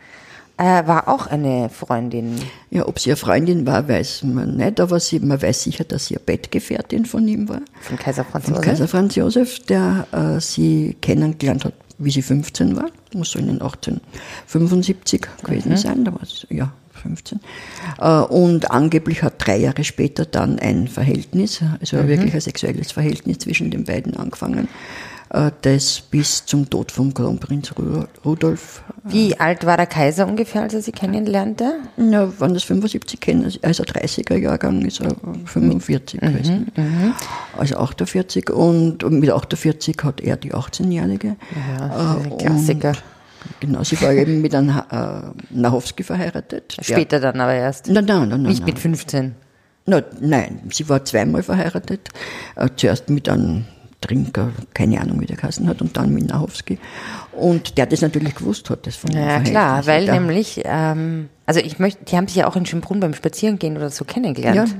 äh, 0.58 0.86
war 0.86 1.08
auch 1.08 1.26
eine 1.28 1.70
Freundin. 1.70 2.36
Ja, 2.70 2.86
ob 2.86 2.98
sie 2.98 3.10
eine 3.10 3.16
Freundin 3.16 3.66
war, 3.66 3.88
weiß 3.88 4.24
man 4.24 4.56
nicht, 4.56 4.80
aber 4.80 5.00
sie, 5.00 5.20
man 5.20 5.40
weiß 5.40 5.62
sicher, 5.62 5.84
dass 5.84 6.06
sie 6.06 6.16
eine 6.16 6.24
Bettgefährtin 6.24 7.06
von 7.06 7.26
ihm 7.26 7.48
war. 7.48 7.60
Von 7.80 7.96
Kaiser 7.96 8.24
Franz 8.24 8.46
von 8.46 8.54
Josef? 8.54 8.66
Kaiser 8.68 8.88
Franz 8.88 9.14
Josef, 9.14 9.60
der 9.60 10.06
äh, 10.12 10.40
sie 10.40 10.96
kennengelernt 11.00 11.64
hat, 11.64 11.74
wie 11.98 12.10
sie 12.10 12.22
15 12.22 12.76
war. 12.76 12.90
Muss 13.14 13.30
so 13.30 13.38
in 13.38 13.46
den 13.46 13.62
1875 13.62 15.22
gewesen 15.44 15.70
mhm. 15.72 15.76
sein, 15.76 16.04
da 16.04 16.12
war 16.12 16.22
es, 16.22 16.46
ja, 16.50 16.72
15. 17.02 17.40
Äh, 18.00 18.20
und 18.22 18.70
angeblich 18.70 19.22
hat 19.22 19.34
drei 19.38 19.58
Jahre 19.58 19.84
später 19.84 20.26
dann 20.26 20.58
ein 20.58 20.88
Verhältnis, 20.88 21.62
also 21.80 21.98
mhm. 21.98 22.08
wirklich 22.08 22.34
ein 22.34 22.40
sexuelles 22.40 22.90
Verhältnis 22.90 23.38
zwischen 23.38 23.70
den 23.70 23.84
beiden 23.84 24.16
angefangen. 24.16 24.68
Äh, 25.30 25.50
das 25.62 26.00
bis 26.00 26.47
zum 26.47 26.68
Tod 26.70 26.90
von 26.90 27.12
Kronprinz 27.12 27.73
Rudolf. 28.25 28.82
Äh, 28.88 29.12
Wie 29.12 29.40
alt 29.40 29.66
war 29.66 29.76
der 29.76 29.87
Kaiser 29.87 30.26
ungefähr, 30.26 30.62
als 30.62 30.75
er 30.75 30.82
sie 30.82 30.92
kennenlernte? 30.92 31.75
Ja, 31.97 32.40
waren 32.40 32.54
das 32.54 32.64
75 32.64 33.20
kennen, 33.20 33.52
also 33.62 33.82
30er 33.82 34.37
Jahrgang 34.37 34.82
ist 34.85 35.00
er 35.00 35.14
45 35.44 36.20
mhm, 36.20 36.26
gewesen. 36.26 36.73
Mhm. 36.76 37.14
Also 37.56 37.76
48 37.76 38.50
und 38.50 39.08
mit 39.11 39.30
48 39.30 39.97
hat 40.02 40.20
er 40.20 40.37
die 40.37 40.54
18-Jährige. 40.54 41.37
Ja, 41.78 42.16
ein 42.16 42.38
Klassiker. 42.38 42.92
Genau, 43.61 43.85
sie 43.85 44.00
war 44.02 44.12
eben 44.12 44.40
mit 44.40 44.54
einem 44.54 44.70
äh, 44.70 45.20
Nachowski 45.50 46.02
verheiratet. 46.02 46.76
Später 46.80 47.20
dann 47.20 47.40
aber 47.40 47.54
erst. 47.54 47.88
Nein, 47.88 48.04
nein, 48.04 48.28
nein. 48.28 48.42
Nicht 48.42 48.61
nein. 48.61 48.66
mit 48.66 48.78
15. 48.78 49.35
No, 49.87 50.00
nein, 50.20 50.61
sie 50.70 50.88
war 50.88 51.04
zweimal 51.04 51.42
verheiratet. 51.42 52.08
Äh, 52.56 52.68
zuerst 52.76 53.08
mit 53.08 53.28
einem 53.28 53.64
Trinker, 54.00 54.52
keine 54.75 55.00
Ahnung, 55.00 55.21
wie 55.21 55.26
der 55.26 55.37
geheißen 55.37 55.67
hat, 55.69 55.83
und 55.83 55.97
dann 55.97 56.14
mit 56.14 56.28
Nachowski. 56.28 56.78
Und 57.33 57.78
der 57.78 57.87
das 57.87 58.00
natürlich 58.00 58.35
gewusst 58.35 58.71
hat, 58.71 58.87
das 58.87 58.97
von 58.97 59.11
Ja, 59.11 59.40
klar, 59.40 59.87
weil 59.87 60.07
da. 60.07 60.14
nämlich, 60.14 60.62
ähm, 60.64 61.28
also 61.47 61.61
ich 61.61 61.78
möchte, 61.78 62.05
die 62.05 62.17
haben 62.17 62.28
sich 62.28 62.37
ja 62.37 62.47
auch 62.47 62.57
in 62.57 62.67
Schönbrunn 62.67 63.00
beim 63.00 63.14
Spazierengehen 63.14 63.76
oder 63.76 63.90
so 63.90 64.05
kennengelernt. 64.05 64.71
Ja. 64.71 64.75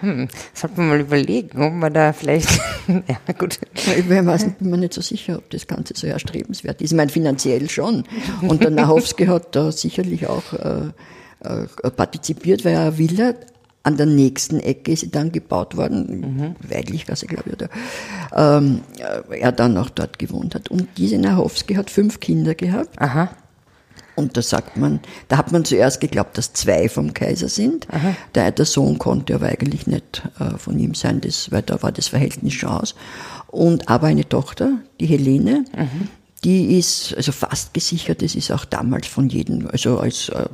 Hm, 0.00 0.28
sollte 0.54 0.78
man 0.78 0.88
mal 0.90 1.00
überlegen, 1.00 1.60
ob 1.60 1.72
man 1.72 1.92
da 1.92 2.12
vielleicht, 2.12 2.48
ja 2.88 3.32
gut. 3.36 3.58
Ich 3.96 4.06
bin 4.06 4.24
mir 4.70 4.78
nicht 4.78 4.94
so 4.94 5.00
sicher, 5.00 5.38
ob 5.38 5.50
das 5.50 5.66
Ganze 5.66 5.94
so 5.96 6.06
erstrebenswert 6.06 6.80
ist. 6.80 6.92
Ich 6.92 6.96
meine, 6.96 7.10
finanziell 7.10 7.68
schon. 7.68 8.04
Und 8.42 8.62
der 8.62 8.70
Nachowski 8.70 9.26
hat 9.26 9.56
da 9.56 9.72
sicherlich 9.72 10.28
auch 10.28 10.52
äh, 10.52 10.90
äh, 11.40 11.90
partizipiert, 11.90 12.64
weil 12.64 12.74
er 12.74 12.96
Villa 12.96 13.34
an 13.82 13.96
der 13.96 14.06
nächsten 14.06 14.60
Ecke 14.60 14.92
ist 14.92 15.00
sie 15.00 15.10
dann 15.10 15.32
gebaut 15.32 15.76
worden, 15.76 16.20
mhm. 16.20 16.56
Weidlichgasse, 16.68 17.26
glaube 17.26 17.44
ich, 17.46 17.52
oder 17.54 17.68
ähm, 18.34 18.80
er 19.30 19.52
dann 19.52 19.76
auch 19.78 19.90
dort 19.90 20.18
gewohnt 20.18 20.54
hat. 20.54 20.68
Und 20.70 20.88
diese 20.96 21.18
Nachowski 21.18 21.74
hat 21.74 21.90
fünf 21.90 22.20
Kinder 22.20 22.54
gehabt. 22.54 23.00
Aha. 23.00 23.30
Und 24.18 24.36
da 24.36 24.42
sagt 24.42 24.76
man, 24.76 24.98
da 25.28 25.38
hat 25.38 25.52
man 25.52 25.64
zuerst 25.64 26.00
geglaubt, 26.00 26.36
dass 26.36 26.52
zwei 26.52 26.88
vom 26.88 27.14
Kaiser 27.14 27.48
sind. 27.48 27.86
Aha. 27.92 28.16
Der, 28.34 28.50
der 28.50 28.64
Sohn 28.64 28.98
konnte 28.98 29.36
aber 29.36 29.46
eigentlich 29.46 29.86
nicht 29.86 30.28
äh, 30.40 30.58
von 30.58 30.76
ihm 30.78 30.94
sein, 30.94 31.20
das, 31.20 31.52
weil 31.52 31.62
da 31.62 31.80
war 31.82 31.92
das 31.92 32.08
Verhältnis 32.08 32.54
schon 32.54 32.70
aus. 32.70 32.96
Und 33.46 33.88
aber 33.88 34.08
eine 34.08 34.28
Tochter, 34.28 34.72
die 35.00 35.06
Helene, 35.06 35.64
mhm. 35.76 36.08
Die 36.44 36.78
ist 36.78 37.14
also 37.16 37.32
fast 37.32 37.74
gesichert. 37.74 38.22
Das 38.22 38.34
ist 38.34 38.50
auch 38.50 38.64
damals 38.64 39.06
von 39.06 39.28
jedem, 39.28 39.68
also 39.70 39.98
als 39.98 40.28
äh, 40.28 40.46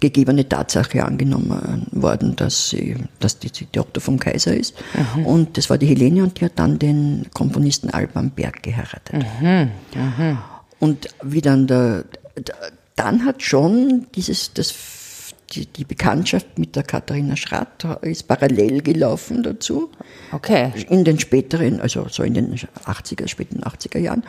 gegebene 0.00 0.48
Tatsache 0.48 1.04
angenommen 1.04 1.86
worden, 1.92 2.36
dass 2.36 2.70
sie, 2.70 2.96
dass 3.18 3.38
die, 3.38 3.50
die 3.50 3.66
Tochter 3.66 4.00
vom 4.00 4.18
Kaiser 4.18 4.56
ist. 4.56 4.74
Mhm. 5.16 5.26
Und 5.26 5.58
das 5.58 5.68
war 5.68 5.76
die 5.76 5.86
Helene 5.86 6.22
und 6.22 6.40
die 6.40 6.46
hat 6.46 6.58
dann 6.58 6.78
den 6.78 7.26
Komponisten 7.34 7.90
Alban 7.90 8.30
Berg 8.30 8.62
geheiratet. 8.62 9.26
Mhm. 9.40 9.70
Mhm. 9.94 10.38
Und 10.78 11.08
wie 11.22 11.42
dann 11.42 11.66
der, 11.66 12.04
der 12.36 12.54
dann 13.00 13.24
hat 13.24 13.42
schon 13.42 14.06
dieses, 14.14 14.52
das, 14.52 14.74
die, 15.52 15.64
die 15.64 15.84
Bekanntschaft 15.84 16.58
mit 16.58 16.76
der 16.76 16.82
Katharina 16.82 17.34
Schratt 17.34 17.86
ist 18.02 18.28
parallel 18.28 18.82
gelaufen 18.82 19.42
dazu. 19.42 19.90
Okay. 20.32 20.72
In 20.90 21.04
den 21.04 21.18
späteren, 21.18 21.80
also 21.80 22.08
so 22.08 22.22
in 22.22 22.34
den 22.34 22.54
80er, 22.54 23.26
späten 23.26 23.62
80er 23.62 23.98
Jahren. 23.98 24.22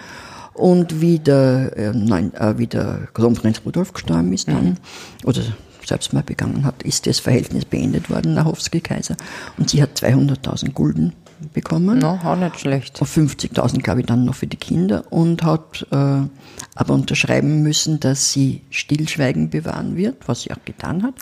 Und 0.53 1.01
wie 1.01 1.20
der, 1.20 1.77
äh, 1.77 1.91
nein, 1.93 2.34
äh, 2.34 2.58
wie 2.58 2.67
der 2.67 3.08
Kronprinz 3.13 3.62
Rudolf 3.65 3.93
gestorben 3.93 4.34
ist 4.34 4.48
dann, 4.48 4.65
mhm. 4.65 4.75
oder 5.24 5.41
selbst 5.86 6.13
mal 6.13 6.24
begangen 6.24 6.63
hat, 6.63 6.84
ist 6.84 7.08
das 7.08 7.20
Verhältnis 7.20 7.65
beendet 7.65 8.10
worden, 8.10 8.34
nach 8.34 8.46
Hofsky-Kaiser. 8.46 9.15
Und 9.58 9.70
sie 9.70 9.81
hat 9.81 10.00
200.000 10.00 10.72
Gulden 10.72 11.13
bekommen. 11.53 12.00
No, 12.00 12.20
auch 12.24 12.36
nicht 12.36 12.60
schlecht. 12.60 13.01
Und 13.01 13.08
50.000, 13.08 13.81
glaube 13.81 14.01
ich, 14.01 14.05
dann 14.05 14.25
noch 14.25 14.36
für 14.36 14.48
die 14.48 14.58
Kinder 14.58 15.03
und 15.10 15.43
hat 15.43 15.86
äh, 15.91 15.96
aber 15.96 16.93
unterschreiben 16.93 17.63
müssen, 17.63 18.00
dass 18.00 18.31
sie 18.31 18.62
Stillschweigen 18.70 19.50
bewahren 19.50 19.96
wird, 19.96 20.27
was 20.27 20.43
sie 20.43 20.51
auch 20.51 20.63
getan 20.65 21.03
hat. 21.03 21.15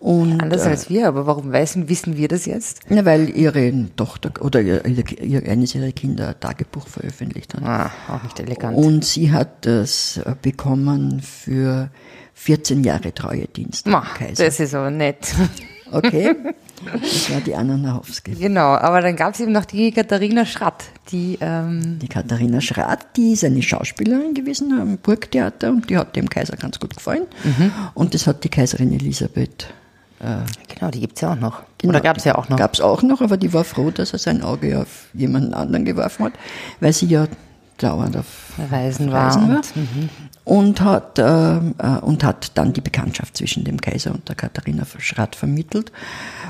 Und, 0.00 0.42
Anders 0.42 0.64
äh, 0.64 0.70
als 0.70 0.88
wir, 0.88 1.06
aber 1.06 1.26
warum 1.26 1.52
weißen, 1.52 1.90
wissen 1.90 2.16
wir 2.16 2.26
das 2.26 2.46
jetzt? 2.46 2.80
Na, 2.88 3.04
weil 3.04 3.28
ihre 3.36 3.70
Tochter 3.96 4.32
oder 4.40 4.62
ihr, 4.62 4.82
ihr, 4.86 5.46
eines 5.46 5.74
ihrer 5.74 5.92
Kinder 5.92 6.28
ein 6.28 6.40
Tagebuch 6.40 6.88
veröffentlicht 6.88 7.54
hat. 7.54 7.62
Ah, 7.62 7.90
auch 8.08 8.22
nicht 8.22 8.40
elegant. 8.40 8.78
Und 8.78 9.04
sie 9.04 9.30
hat 9.30 9.66
das 9.66 10.16
äh, 10.24 10.34
bekommen 10.40 11.20
für 11.20 11.90
14 12.32 12.82
Jahre 12.82 13.12
Treuedienst. 13.12 13.86
Ma, 13.86 14.06
das 14.34 14.58
ist 14.58 14.74
aber 14.74 14.90
nett. 14.90 15.34
Okay. 15.92 16.36
Das 16.92 17.30
war 17.30 17.40
die 17.42 17.54
Anna 17.54 17.76
Nachowski. 17.76 18.34
Genau, 18.36 18.68
aber 18.68 19.02
dann 19.02 19.14
gab 19.14 19.34
es 19.34 19.40
eben 19.40 19.52
noch 19.52 19.66
die 19.66 19.92
Katharina 19.92 20.46
Schratt. 20.46 20.84
Die, 21.12 21.36
ähm 21.40 21.98
die 22.00 22.08
Katharina 22.08 22.62
Schratt, 22.62 23.06
die 23.16 23.32
ist 23.32 23.44
eine 23.44 23.60
Schauspielerin 23.60 24.32
gewesen 24.32 24.72
am 24.80 24.96
Burgtheater 24.96 25.68
und 25.70 25.90
die 25.90 25.98
hat 25.98 26.16
dem 26.16 26.30
Kaiser 26.30 26.56
ganz 26.56 26.80
gut 26.80 26.96
gefallen. 26.96 27.26
Mhm. 27.44 27.72
Und 27.92 28.14
das 28.14 28.26
hat 28.26 28.44
die 28.44 28.48
Kaiserin 28.48 28.94
Elisabeth. 28.94 29.74
Äh, 30.20 30.74
genau, 30.74 30.90
die 30.90 31.00
gibt 31.00 31.16
es 31.16 31.22
ja 31.22 31.32
auch 31.32 31.40
noch. 31.40 31.62
Genau, 31.78 31.92
Oder 31.92 32.00
gab 32.00 32.18
es 32.18 32.24
ja 32.24 32.36
auch 32.36 32.48
noch? 32.48 32.56
Gab 32.58 32.74
es 32.74 32.80
auch 32.80 33.02
noch, 33.02 33.20
aber 33.20 33.36
die 33.36 33.52
war 33.52 33.64
froh, 33.64 33.90
dass 33.90 34.12
er 34.12 34.18
sein 34.18 34.42
Auge 34.42 34.80
auf 34.80 35.08
jemanden 35.14 35.54
anderen 35.54 35.84
geworfen 35.84 36.26
hat, 36.26 36.32
weil 36.80 36.92
sie 36.92 37.06
ja 37.06 37.26
dauernd 37.78 38.16
auf 38.16 38.26
Reisen 38.70 39.10
war. 39.10 39.26
Reisen 39.26 39.48
war. 39.48 39.56
Und, 39.56 39.76
mhm 39.76 40.10
und 40.50 40.80
hat, 40.80 41.18
äh, 41.18 41.56
äh, 41.58 41.60
und 42.00 42.24
hat 42.24 42.58
dann 42.58 42.72
die 42.72 42.80
Bekanntschaft 42.80 43.36
zwischen 43.36 43.62
dem 43.62 43.80
Kaiser 43.80 44.12
und 44.12 44.28
der 44.28 44.34
Katharina 44.34 44.84
Schratt 44.98 45.36
vermittelt. 45.36 45.92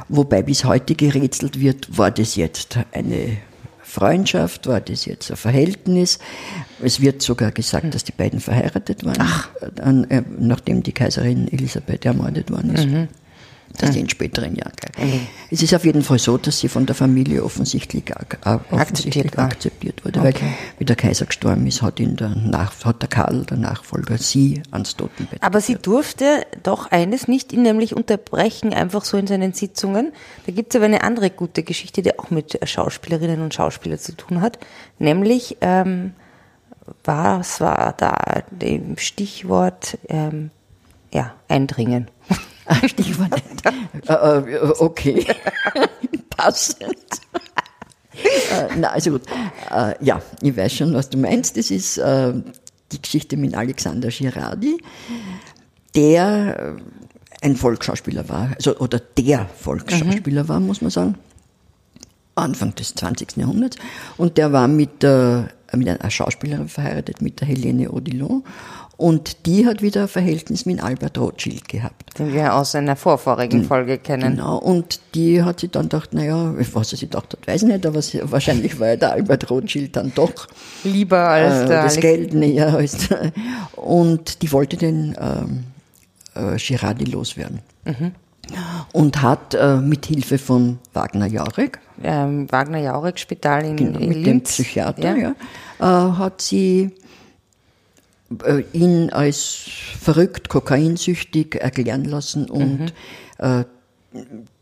Wobei 0.09 0.43
bis 0.43 0.65
heute 0.65 0.95
gerätselt 0.95 1.61
wird, 1.61 1.99
war 1.99 2.11
das 2.11 2.35
jetzt 2.35 2.79
eine 2.93 3.37
Freundschaft, 3.83 4.69
war 4.69 4.81
das 4.81 5.05
jetzt 5.05 5.31
ein 5.31 5.37
Verhältnis. 5.37 6.19
Es 6.83 7.01
wird 7.01 7.21
sogar 7.21 7.51
gesagt, 7.51 7.95
dass 7.95 8.05
die 8.05 8.13
beiden 8.13 8.41
verheiratet 8.41 9.05
waren, 9.05 9.19
Ach. 9.21 9.51
Äh, 9.61 10.23
nachdem 10.39 10.83
die 10.83 10.93
Kaiserin 10.93 11.49
Elisabeth 11.53 12.07
ermordet 12.07 12.51
worden 12.51 12.75
ist. 12.75 12.87
Mhm 12.87 13.09
das 13.79 13.93
mhm. 13.93 14.03
in 14.03 14.09
späteren 14.09 14.57
Jahren. 14.57 14.73
Mhm. 14.99 15.27
Es 15.51 15.63
ist 15.63 15.75
auf 15.75 15.85
jeden 15.85 16.03
Fall 16.03 16.19
so, 16.19 16.37
dass 16.39 16.59
sie 16.59 16.69
von 16.69 16.87
der 16.87 16.95
Familie 16.95 17.45
offensichtlich, 17.45 18.05
offensichtlich 18.11 18.81
akzeptiert, 18.81 19.39
akzeptiert, 19.39 20.05
wurde, 20.05 20.21
okay. 20.21 20.35
weil 20.35 20.53
wie 20.79 20.85
der 20.85 20.97
Kaiser 20.97 21.27
gestorben 21.27 21.67
ist, 21.67 21.83
hat, 21.83 22.01
ihn 22.01 22.17
der, 22.17 22.31
Nach, 22.31 22.73
hat 22.85 23.03
der 23.03 23.09
Karl, 23.09 23.45
der 23.45 23.57
Nachfolger, 23.57 24.19
sie 24.19 24.63
ans 24.71 24.97
Totenbett. 24.97 25.43
Aber 25.43 25.61
sie 25.61 25.77
durfte 25.77 26.47
doch 26.63 26.91
eines 26.91 27.29
nicht 27.29 27.53
ihn 27.53 27.63
nämlich 27.63 27.97
unterbrechen, 27.97 28.75
einfach 28.75 29.05
so 29.05 29.17
in 29.17 29.27
seinen 29.27 29.53
Sitzungen. 29.53 30.13
Da 30.47 30.53
gibt 30.53 30.75
es 30.75 30.77
aber 30.77 30.87
eine 30.87 31.03
andere 31.03 31.31
gute 31.31 31.63
Geschichte, 31.63 32.03
die 32.03 32.19
auch 32.19 32.31
mit 32.31 32.59
Schauspielerinnen 32.63 33.41
und 33.41 33.55
Schauspielern 33.55 33.99
zu 33.99 34.13
tun 34.13 34.41
hat, 34.41 34.59
nämlich 34.99 35.57
ähm, 35.61 36.13
was 37.05 37.61
war 37.61 37.95
da 37.97 38.17
dem 38.51 38.99
Stichwort 38.99 39.99
ähm, 40.09 40.51
ja, 41.13 41.35
Eindringen. 41.49 42.09
Stichwort. 42.87 43.43
äh, 44.09 44.13
äh, 44.13 44.73
okay. 44.79 45.27
Passend. 46.31 46.97
äh, 48.15 48.77
na, 48.77 48.89
also 48.89 49.13
gut. 49.13 49.23
Äh, 49.71 49.95
ja, 50.05 50.23
ich 50.43 50.57
weiß 50.57 50.73
schon, 50.73 50.95
was 50.95 51.11
du 51.11 51.19
meinst. 51.19 51.57
Das 51.57 51.71
ist 51.71 51.99
äh, 51.99 52.33
die 52.93 53.03
Geschichte 53.03 53.37
mit 53.37 53.55
Alexander 53.55 54.09
Girardi, 54.09 54.83
der 55.95 56.77
äh, 56.77 57.47
ein 57.47 57.57
Volksschauspieler 57.57 58.29
war, 58.29 58.51
also, 58.55 58.77
oder 58.79 58.99
der 58.99 59.47
Volksschauspieler 59.47 60.45
mhm. 60.45 60.49
war, 60.49 60.61
muss 60.61 60.83
man 60.83 60.91
sagen. 60.91 61.15
Anfang 62.35 62.75
des 62.75 62.95
20. 62.95 63.37
Jahrhunderts. 63.37 63.77
Und 64.17 64.39
der 64.39 64.53
war 64.53 64.69
mit, 64.69 65.03
der, 65.03 65.51
mit 65.75 65.89
einer 65.89 66.11
Schauspielerin 66.11 66.69
verheiratet, 66.69 67.21
mit 67.21 67.41
der 67.41 67.49
Helene 67.49 67.91
Odilon. 67.91 68.45
Und 69.01 69.47
die 69.47 69.65
hat 69.65 69.81
wieder 69.81 70.03
ein 70.03 70.09
Verhältnis 70.09 70.67
mit 70.67 70.83
Albert 70.83 71.17
Rothschild 71.17 71.69
gehabt. 71.69 72.19
Den 72.19 72.35
wir 72.35 72.55
aus 72.55 72.75
einer 72.75 72.97
vorvorigen 72.97 73.65
Folge 73.65 73.97
kennen. 73.97 74.37
Genau, 74.37 74.59
und 74.59 75.01
die 75.15 75.43
hat 75.43 75.61
sich 75.61 75.71
dann 75.71 75.85
gedacht, 75.85 76.13
naja, 76.13 76.53
was 76.75 76.91
sie 76.91 76.99
gedacht 76.99 77.33
hat, 77.33 77.49
weiß 77.49 77.63
ich 77.63 77.69
nicht, 77.69 77.87
aber 77.87 78.03
sie, 78.03 78.21
wahrscheinlich 78.25 78.79
war 78.79 78.89
ja 78.89 78.97
der 78.97 79.13
Albert 79.13 79.49
Rothschild 79.49 79.97
dann 79.97 80.13
doch 80.15 80.49
lieber 80.85 81.19
als 81.19 81.63
äh, 81.63 81.67
der 81.69 81.83
das 81.85 81.93
Alex 81.93 82.01
Geld 82.03 82.35
näher 82.35 82.75
als 82.75 83.09
der, 83.09 83.33
und 83.75 84.43
die 84.43 84.53
wollte 84.53 84.77
den 84.77 85.17
ähm, 85.19 85.65
äh, 86.35 86.59
Girardi 86.59 87.07
loswerden. 87.07 87.61
Mhm. 87.87 88.13
Und 88.93 89.23
hat 89.23 89.55
äh, 89.55 89.77
mit 89.77 90.05
Hilfe 90.05 90.37
von 90.37 90.79
Wagner 90.93 91.27
Jaurek, 91.27 91.79
ähm, 92.03 92.53
Wagner 92.53 92.81
Jaurek 92.81 93.19
Spital 93.19 93.65
in, 93.65 93.77
genau, 93.77 93.99
in 93.99 94.09
mit 94.11 94.19
Linz, 94.19 94.57
dem 94.57 94.65
Psychiater, 94.65 95.17
ja, 95.17 95.35
ja 95.81 96.11
äh, 96.11 96.13
hat 96.19 96.43
sie 96.43 96.91
ihn 98.73 99.11
als 99.11 99.69
verrückt, 100.01 100.49
kokainsüchtig 100.49 101.57
erklären 101.57 102.05
lassen 102.05 102.49
und 102.49 102.81
mhm. 102.81 102.89
äh, 103.39 103.65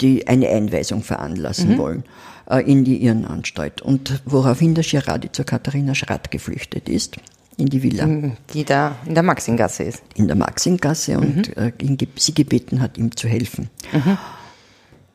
die 0.00 0.26
eine 0.26 0.48
Einweisung 0.48 1.02
veranlassen 1.02 1.72
mhm. 1.72 1.78
wollen 1.78 2.04
äh, 2.50 2.60
in 2.60 2.84
die 2.84 3.02
Irrenanstalt. 3.02 3.82
Und 3.82 4.22
woraufhin 4.24 4.74
der 4.74 4.84
Girardi 4.84 5.30
zur 5.32 5.44
Katharina 5.44 5.94
Schratt 5.94 6.30
geflüchtet 6.30 6.88
ist, 6.88 7.16
in 7.56 7.66
die 7.66 7.82
Villa. 7.82 8.06
Mhm, 8.06 8.36
die 8.54 8.64
da 8.64 8.96
in 9.04 9.14
der 9.14 9.22
Maxingasse 9.22 9.82
ist. 9.82 10.02
In 10.14 10.28
der 10.28 10.36
Maxingasse 10.36 11.18
und 11.18 11.56
mhm. 11.56 11.72
äh, 11.80 12.06
sie 12.16 12.32
gebeten 12.34 12.80
hat, 12.80 12.96
ihm 12.96 13.16
zu 13.16 13.28
helfen. 13.28 13.68
Mhm. 13.92 14.16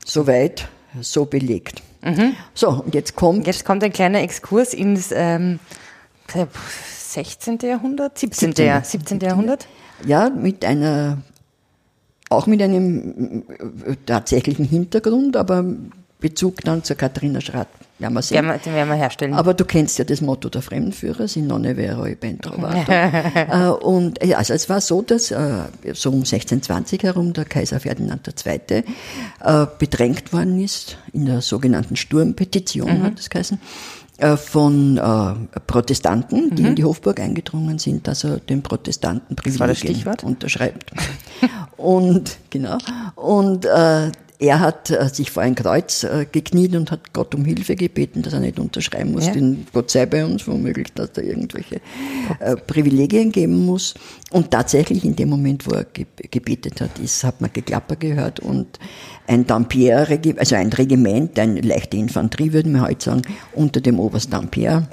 Soweit, 0.06 0.68
so 1.00 1.26
belegt. 1.26 1.82
Mhm. 2.04 2.34
So, 2.54 2.70
und 2.70 2.94
jetzt 2.94 3.16
kommt... 3.16 3.48
Jetzt 3.48 3.66
kommt 3.66 3.84
ein 3.84 3.94
kleiner 3.94 4.22
Exkurs 4.22 4.74
ins... 4.74 5.12
Ähm, 5.12 5.60
16. 7.14 7.60
Jahrhundert, 7.62 8.18
17. 8.18 8.50
17. 8.56 8.84
17. 8.84 9.20
Jahrhundert? 9.20 9.68
Ja, 10.06 10.30
mit 10.30 10.66
einer, 10.66 11.20
auch 12.30 12.48
mit 12.48 12.62
einem 12.62 13.44
äh, 13.86 13.96
tatsächlichen 14.06 14.66
Hintergrund, 14.66 15.38
aber 15.38 15.64
Bezug 16.20 16.62
dann 16.62 16.84
zur 16.84 16.96
Katharina 16.96 17.42
Schratt 17.42 17.68
werden 18.00 18.14
wir 18.14 18.22
sehen. 18.22 18.48
Den 18.66 18.74
werden 18.74 18.88
wir 18.88 18.96
herstellen. 18.96 19.34
Aber 19.34 19.54
du 19.54 19.66
kennst 19.66 20.00
ja 20.00 20.06
das 20.06 20.22
Motto 20.22 20.48
der 20.50 20.62
Fremdenführer, 20.62 21.28
si 21.28 21.42
nonne 21.42 21.76
vero 21.76 22.06
e 22.06 22.16
und 23.82 24.34
also 24.34 24.54
es 24.54 24.70
war 24.70 24.80
so, 24.80 25.02
dass 25.02 25.32
äh, 25.32 25.64
so 25.94 26.10
um 26.10 26.20
1620 26.20 27.04
herum 27.04 27.34
der 27.34 27.44
Kaiser 27.44 27.82
Ferdinand 27.82 28.28
II. 28.28 28.84
bedrängt 29.78 30.32
worden 30.32 30.64
ist 30.64 30.98
in 31.12 31.26
der 31.26 31.42
sogenannten 31.42 31.98
Sturmpetition, 31.98 33.00
mhm. 33.00 33.04
hat 33.04 33.20
es 33.20 33.30
geheißen, 33.30 33.60
von 34.38 34.98
äh, 34.98 35.60
Protestanten, 35.68 36.56
die 36.56 36.64
mhm. 36.64 36.70
in 36.70 36.76
die 36.76 36.84
Hofburg 36.84 37.20
eingedrungen 37.20 37.80
sind, 37.80 38.08
dass 38.08 38.24
er 38.24 38.38
den 38.38 38.62
Protestanten 38.62 39.36
Privilegien 39.36 40.04
unterschreibt. 40.24 40.92
und 41.78 42.38
genau. 42.50 42.78
Und 43.16 43.66
äh, 43.66 44.12
er 44.44 44.60
hat 44.60 44.90
äh, 44.90 45.08
sich 45.08 45.32
vor 45.32 45.42
ein 45.42 45.56
Kreuz 45.56 46.04
äh, 46.04 46.26
gekniet 46.30 46.76
und 46.76 46.92
hat 46.92 47.14
Gott 47.14 47.34
um 47.34 47.46
Hilfe 47.46 47.78
gebeten, 47.78 48.24
dass 48.24 48.34
er 48.34 48.42
nicht 48.42 48.60
unterschreiben 48.60 49.14
muss, 49.14 49.28
ja. 49.28 49.32
denn 49.32 49.66
Gott 49.72 49.90
sei 49.90 50.06
bei 50.06 50.26
uns 50.26 50.46
womöglich, 50.46 50.92
dass 50.94 51.14
da 51.14 51.22
irgendwelche 51.22 51.80
äh, 52.40 52.58
Privilegien 52.58 53.32
geben 53.32 53.66
muss. 53.66 53.94
Und 54.32 54.52
tatsächlich 54.52 55.06
in 55.06 55.16
dem 55.16 55.30
Moment, 55.30 55.66
wo 55.66 55.72
er 55.72 55.86
gebetet 55.86 56.82
hat, 56.82 57.00
ist, 57.00 57.24
hat 57.24 57.40
man 57.40 57.54
Geklapper 57.54 57.96
gehört 57.96 58.42
und 58.42 58.80
ein 59.28 59.48
Dampierre, 59.48 60.20
also 60.38 60.56
ein 60.56 60.74
Regiment, 60.74 61.40
eine 61.40 61.62
leichte 61.62 61.96
Infanterie, 61.96 62.52
würden 62.52 62.74
wir 62.74 62.82
heute 62.82 63.06
sagen, 63.06 63.22
unter 63.54 63.80
dem 63.80 63.98
Oberst 63.98 64.34
Dampierre 64.34 64.88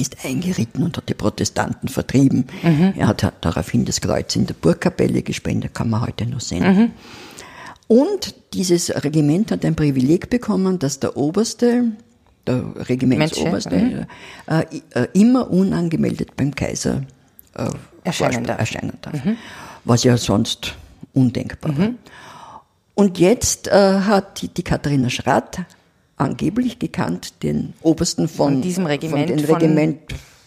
ist 0.00 0.24
eingeritten 0.24 0.82
und 0.82 0.96
hat 0.96 1.08
die 1.08 1.14
Protestanten 1.14 1.88
vertrieben. 1.88 2.46
Mhm. 2.64 2.94
Er 2.96 3.06
hat 3.06 3.32
daraufhin 3.40 3.84
das 3.84 4.00
Kreuz 4.00 4.34
in 4.34 4.46
der 4.46 4.54
Burgkapelle 4.54 5.22
gespendet, 5.22 5.74
kann 5.74 5.90
man 5.90 6.00
heute 6.00 6.26
noch 6.26 6.40
sehen. 6.40 6.64
Mhm. 6.64 6.90
Und 7.86 8.34
dieses 8.54 9.04
Regiment 9.04 9.50
hat 9.50 9.64
ein 9.64 9.74
Privileg 9.74 10.30
bekommen, 10.30 10.78
dass 10.78 11.00
der 11.00 11.16
Oberste, 11.16 11.92
der 12.46 12.64
Regimentsoberste, 12.76 13.76
mhm. 13.76 14.06
äh, 14.46 15.02
äh, 15.02 15.08
immer 15.12 15.50
unangemeldet 15.50 16.36
beim 16.36 16.54
Kaiser 16.54 17.02
äh, 17.54 17.68
erscheinen 18.04 18.44
darf. 18.44 18.58
Erscheinen 18.58 18.98
darf. 19.02 19.24
Mhm. 19.24 19.36
Was 19.84 20.04
ja 20.04 20.16
sonst 20.16 20.74
undenkbar 21.12 21.76
war. 21.76 21.88
Mhm. 21.88 21.98
Und 22.94 23.18
jetzt 23.18 23.68
äh, 23.68 23.72
hat 23.72 24.40
die, 24.40 24.48
die 24.48 24.62
Katharina 24.62 25.10
Schratt 25.10 25.60
angeblich 26.16 26.78
gekannt, 26.78 27.42
den 27.42 27.74
Obersten 27.82 28.28
von, 28.28 28.54
von 28.54 28.62
diesem 28.62 28.86
Regiment. 28.86 29.28
Von 29.28 29.38
dem 29.38 29.54
Regiment 29.54 30.00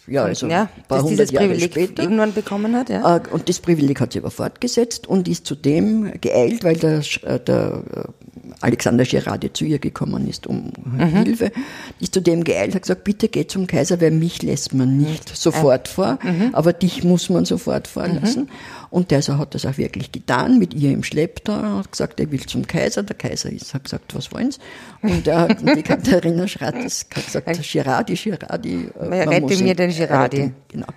ja, 0.08 0.24
also 0.24 0.48
ja, 0.48 0.70
dass 0.88 1.06
dieses 1.06 1.32
Jahre 1.32 1.48
Privileg 1.48 1.72
später. 1.72 2.04
irgendwann 2.04 2.34
bekommen 2.34 2.76
hat. 2.76 2.90
Ja. 2.90 3.18
Äh, 3.18 3.22
und 3.32 3.50
das 3.50 3.60
Privileg 3.60 4.00
hat 4.00 4.14
sie 4.14 4.20
aber 4.20 4.32
fortgesetzt 4.32 5.08
und 5.08 5.28
ist 5.28 5.46
zudem 5.46 6.12
geeilt, 6.22 6.64
weil 6.64 6.78
der, 6.78 7.02
äh, 7.24 7.40
der 7.40 7.84
äh, 7.94 8.37
Alexander 8.62 9.04
Girardi 9.04 9.52
zu 9.54 9.66
ihr 9.66 9.80
gekommen 9.80 10.28
ist 10.28 10.48
um 10.48 10.72
mhm. 10.84 11.24
Hilfe, 11.24 11.52
ist 12.00 12.14
zudem 12.14 12.44
geeilt, 12.44 12.76
hat 12.76 12.84
gesagt, 12.84 13.04
bitte 13.04 13.28
geh 13.28 13.48
zum 13.48 13.68
Kaiser, 13.68 14.02
weil 14.02 14.12
mich 14.12 14.42
lässt 14.42 14.74
man 14.74 14.98
nicht 14.98 15.36
sofort 15.36 15.88
vor, 15.88 16.20
mhm. 16.24 16.50
aber 16.54 16.74
dich 16.74 17.04
muss 17.04 17.30
man 17.30 17.46
sofort 17.46 17.88
vorlassen. 17.88 18.44
Mhm. 18.44 18.50
Und 18.90 19.12
der 19.12 19.22
hat 19.22 19.54
das 19.54 19.66
auch 19.66 19.78
wirklich 19.78 20.12
getan, 20.12 20.60
mit 20.60 20.74
ihr 20.74 20.92
im 20.92 21.04
Schlepptau, 21.04 21.54
hat 21.54 21.92
gesagt, 21.92 22.20
er 22.20 22.32
will 22.32 22.46
zum 22.46 22.66
Kaiser. 22.68 23.04
Der 23.04 23.16
Kaiser 23.16 23.52
ist, 23.52 23.74
hat 23.74 23.84
gesagt, 23.84 24.16
was 24.16 24.32
wollen 24.32 24.52
Sie? 24.52 24.60
Und 25.02 25.28
er 25.28 25.42
hat 25.42 25.62
die 25.62 25.84
Katharina 25.84 26.48
Schrattes 26.48 27.06
hat 27.14 27.26
gesagt, 27.26 27.62
Girardi, 27.62 28.16
Girardi. 28.16 28.90
Rette 28.98 29.64
mir 29.64 29.76
den 29.76 29.92
Girardi. 29.92 30.52
Genau. 30.70 30.88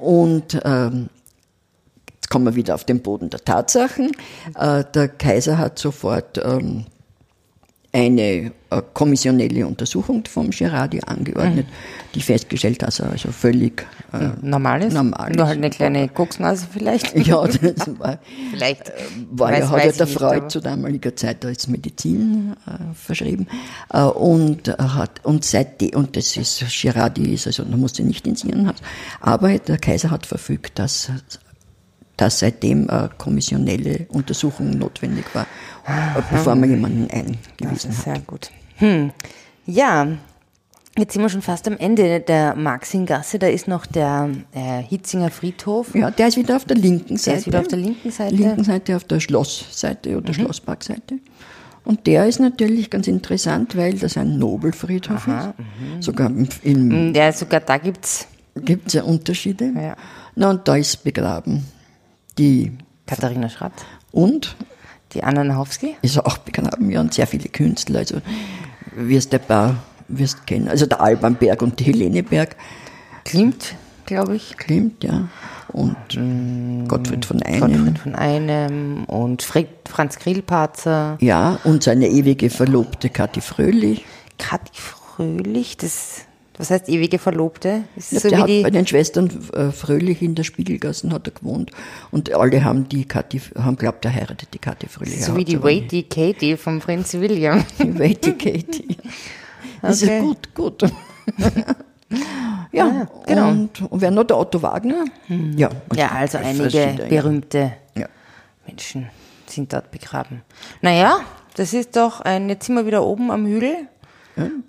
Und 0.00 0.58
ähm, 0.64 1.10
jetzt 2.30 2.32
kommen 2.32 2.44
wir 2.46 2.54
wieder 2.54 2.74
auf 2.74 2.84
den 2.84 3.00
Boden 3.00 3.28
der 3.30 3.44
Tatsachen. 3.44 4.12
Äh, 4.56 4.84
der 4.94 5.08
Kaiser 5.08 5.58
hat 5.58 5.78
sofort 5.78 6.40
ähm, 6.42 6.86
eine 7.92 8.52
äh, 8.70 8.82
kommissionelle 8.94 9.66
Untersuchung 9.66 10.22
vom 10.26 10.50
Girardi 10.50 11.00
angeordnet, 11.04 11.66
mhm. 11.66 12.12
die 12.14 12.20
festgestellt, 12.20 12.82
dass 12.82 13.00
er 13.00 13.10
also 13.10 13.32
völlig 13.32 13.84
äh, 14.12 14.28
normal 14.42 14.82
ist. 14.82 14.92
Normal 14.92 15.32
Nur 15.32 15.48
halt 15.48 15.58
eine 15.58 15.70
kleine 15.70 16.08
Koksnase 16.08 16.68
vielleicht. 16.72 17.16
Ja, 17.26 17.44
das 17.44 17.60
war, 17.98 18.20
vielleicht. 18.52 18.92
War 19.32 19.58
ja, 19.58 19.68
hat 19.68 19.84
ja 19.84 19.90
der 19.90 20.06
Freud 20.06 20.48
zu 20.50 20.60
damaliger 20.60 21.16
Zeit 21.16 21.44
als 21.44 21.66
Medizin 21.66 22.54
äh, 22.64 22.94
verschrieben. 22.94 23.48
Äh, 23.92 24.02
und 24.02 24.68
hat, 24.68 25.24
und 25.24 25.44
seitdem, 25.44 25.90
und 25.96 26.16
das 26.16 26.36
ist, 26.36 26.64
Girardi 26.80 27.34
ist, 27.34 27.48
also, 27.48 27.64
da 27.64 27.76
musste 27.76 28.04
nicht 28.04 28.24
ins 28.28 28.44
Irrenhaus. 28.44 28.78
Aber 29.20 29.58
der 29.58 29.78
Kaiser 29.78 30.10
hat 30.10 30.26
verfügt, 30.26 30.78
dass 30.78 31.10
dass 32.20 32.40
seitdem 32.40 32.90
eine 32.90 33.10
kommissionelle 33.16 34.06
Untersuchung 34.10 34.70
notwendig 34.70 35.24
war, 35.32 35.46
Aha. 35.86 36.22
bevor 36.30 36.54
man 36.54 36.70
jemanden 36.70 37.08
eingewiesen 37.10 37.96
hat. 37.96 38.04
Sehr 38.04 38.18
gut. 38.26 38.50
Hm. 38.76 39.12
Ja, 39.66 40.06
Jetzt 40.98 41.12
sind 41.12 41.22
wir 41.22 41.28
schon 41.28 41.40
fast 41.40 41.68
am 41.68 41.78
Ende 41.78 42.18
der 42.18 42.56
Maxingasse. 42.56 43.38
Da 43.38 43.46
ist 43.46 43.68
noch 43.68 43.86
der 43.86 44.28
äh, 44.52 44.82
Hitzinger 44.82 45.30
Friedhof. 45.30 45.94
Ja, 45.94 46.10
der 46.10 46.26
ist 46.26 46.36
wieder 46.36 46.56
auf 46.56 46.64
der 46.64 46.76
linken 46.76 47.16
Seite. 47.16 47.30
Der 47.30 47.38
ist 47.38 47.46
wieder 47.46 47.60
auf 47.60 47.68
der 47.68 47.78
linken 47.78 48.10
Seite. 48.10 48.34
Linken 48.34 48.64
Seite 48.64 48.96
auf 48.96 49.04
der 49.04 49.20
Schlossseite 49.20 50.16
oder 50.16 50.30
mhm. 50.30 50.34
Schlossparkseite. 50.34 51.20
Und 51.84 52.06
der 52.08 52.26
ist 52.26 52.40
natürlich 52.40 52.90
ganz 52.90 53.06
interessant, 53.06 53.76
weil 53.76 53.94
das 53.94 54.16
ein 54.16 54.36
Nobelfriedhof 54.38 55.28
Aha, 55.28 55.50
ist. 55.50 55.58
Mhm. 55.58 56.02
Sogar 56.02 56.32
im, 56.64 57.14
ja, 57.14 57.32
sogar 57.32 57.60
da 57.60 57.78
gibt's 57.78 58.26
gibt's 58.56 58.92
ja 58.92 59.04
Unterschiede. 59.04 59.72
Ja. 59.74 59.96
Na, 60.34 60.50
und 60.50 60.66
da 60.66 60.74
ist 60.74 61.02
begraben 61.04 61.64
die 62.40 62.72
Katharina 63.06 63.48
Schratt. 63.48 63.72
Und? 64.10 64.56
Die 65.12 65.22
Anna 65.22 65.44
Nachowski. 65.44 65.96
Ist 66.02 66.18
auch 66.18 66.38
bekannt, 66.38 66.70
ja, 66.88 67.00
und 67.00 67.12
sehr 67.12 67.26
viele 67.26 67.48
Künstler. 67.48 68.00
Also 68.00 68.20
wirst 68.96 69.32
der 69.32 69.38
paar 69.38 69.76
wirst 70.08 70.46
kennen. 70.46 70.68
Also 70.68 70.86
der 70.86 71.00
Alban 71.00 71.36
Berg 71.36 71.62
und 71.62 71.78
die 71.78 71.84
Helene 71.84 72.22
Berg. 72.22 72.56
Klimt, 73.24 73.74
glaube 74.06 74.36
ich. 74.36 74.56
Klimt, 74.56 75.04
ja. 75.04 75.28
Und 75.68 75.96
mm, 76.16 76.88
Gottfried 76.88 77.24
von 77.24 77.42
Einem. 77.42 77.60
Gottfried 77.60 77.98
von 77.98 78.14
Einem 78.14 79.04
und 79.04 79.42
Fred, 79.42 79.68
Franz 79.88 80.18
Grillparzer. 80.18 81.18
Ja, 81.20 81.60
und 81.64 81.82
seine 81.82 82.08
ewige 82.08 82.50
Verlobte 82.50 83.10
Kathi 83.10 83.40
Fröhlich. 83.40 84.04
Kathi 84.38 84.72
Fröhlich, 84.74 85.76
das 85.76 86.24
was 86.60 86.70
heißt 86.70 86.88
ewige 86.90 87.18
Verlobte? 87.18 87.84
Ist 87.96 88.12
ja, 88.12 88.20
so 88.20 88.28
der 88.28 88.38
hat 88.40 88.46
bei 88.46 88.70
den 88.70 88.86
Schwestern 88.86 89.30
äh, 89.54 89.72
Fröhlich 89.72 90.20
in 90.20 90.34
der 90.34 90.44
Spiegelgassen 90.44 91.12
hat 91.12 91.26
er 91.26 91.32
gewohnt 91.32 91.70
und 92.10 92.32
alle 92.34 92.62
haben 92.62 92.88
die 92.88 93.06
Kathi, 93.06 93.40
haben 93.56 93.76
glaubt, 93.76 94.04
er 94.04 94.12
heiratet 94.14 94.50
die 94.52 94.58
Kathi 94.58 94.86
Fröhlich. 94.86 95.24
So 95.24 95.34
wie 95.36 95.44
die 95.44 95.62
Waity 95.62 96.02
Katie 96.02 96.56
vom 96.56 96.80
Prinz 96.80 97.14
William. 97.14 97.64
Die 97.78 97.98
Waity 97.98 98.32
Katie. 98.32 98.96
Das 99.80 100.02
okay. 100.02 100.18
ist 100.18 100.22
gut, 100.22 100.54
gut. 100.54 100.82
ja, 102.72 102.84
ah, 102.84 103.08
genau. 103.26 103.48
Und, 103.48 103.80
und 103.90 104.00
wer 104.00 104.10
noch 104.10 104.24
der 104.24 104.38
Otto 104.38 104.60
Wagner? 104.60 105.06
Hm. 105.28 105.56
Ja, 105.56 105.70
ja, 105.94 106.10
also 106.10 106.38
einige 106.38 107.06
berühmte 107.08 107.72
ja. 107.96 108.06
Menschen 108.66 109.08
sind 109.46 109.72
dort 109.72 109.90
begraben. 109.90 110.42
Naja, 110.82 111.20
das 111.54 111.72
ist 111.72 111.96
doch 111.96 112.20
ein, 112.20 112.48
jetzt 112.50 112.66
sind 112.66 112.74
wir 112.76 112.86
wieder 112.86 113.02
oben 113.02 113.30
am 113.30 113.46
Hügel. 113.46 113.88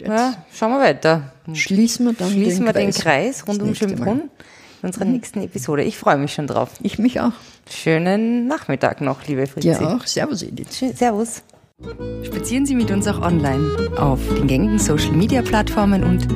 Ja, 0.02 0.34
schauen 0.54 0.72
wir 0.72 0.80
weiter. 0.80 1.32
Schließen 1.54 2.06
wir 2.06 2.14
dann 2.14 2.32
Schließen 2.32 2.66
den, 2.66 2.66
wir 2.66 2.74
Kreis. 2.74 2.96
den 2.96 3.04
Kreis 3.04 3.48
rund 3.48 3.62
um 3.62 3.76
Schönbrunn 3.76 4.30
in 4.82 4.88
unserer 4.88 5.06
mhm. 5.06 5.14
nächsten 5.14 5.42
Episode. 5.42 5.84
Ich 5.84 5.98
freue 5.98 6.18
mich 6.18 6.34
schon 6.34 6.48
drauf. 6.48 6.72
Ich 6.82 7.00
mich 7.00 7.20
auch. 7.20 7.34
Schönen 7.70 8.48
Nachmittag 8.48 9.02
noch, 9.02 9.28
liebe 9.28 9.48
Fritzi. 9.48 9.70
Ja 9.70 9.96
auch. 9.96 10.06
Servus, 10.06 10.44
Edith. 10.44 10.84
Servus. 10.96 11.44
Spazieren 12.24 12.66
Sie 12.66 12.76
mit 12.76 12.92
uns 12.92 13.08
auch 13.08 13.22
online 13.22 13.92
auf 13.98 14.20
den 14.36 14.48
gängigen 14.48 14.80
Social 14.80 15.14
Media 15.14 15.42
Plattformen 15.42 16.04
und 16.04 16.28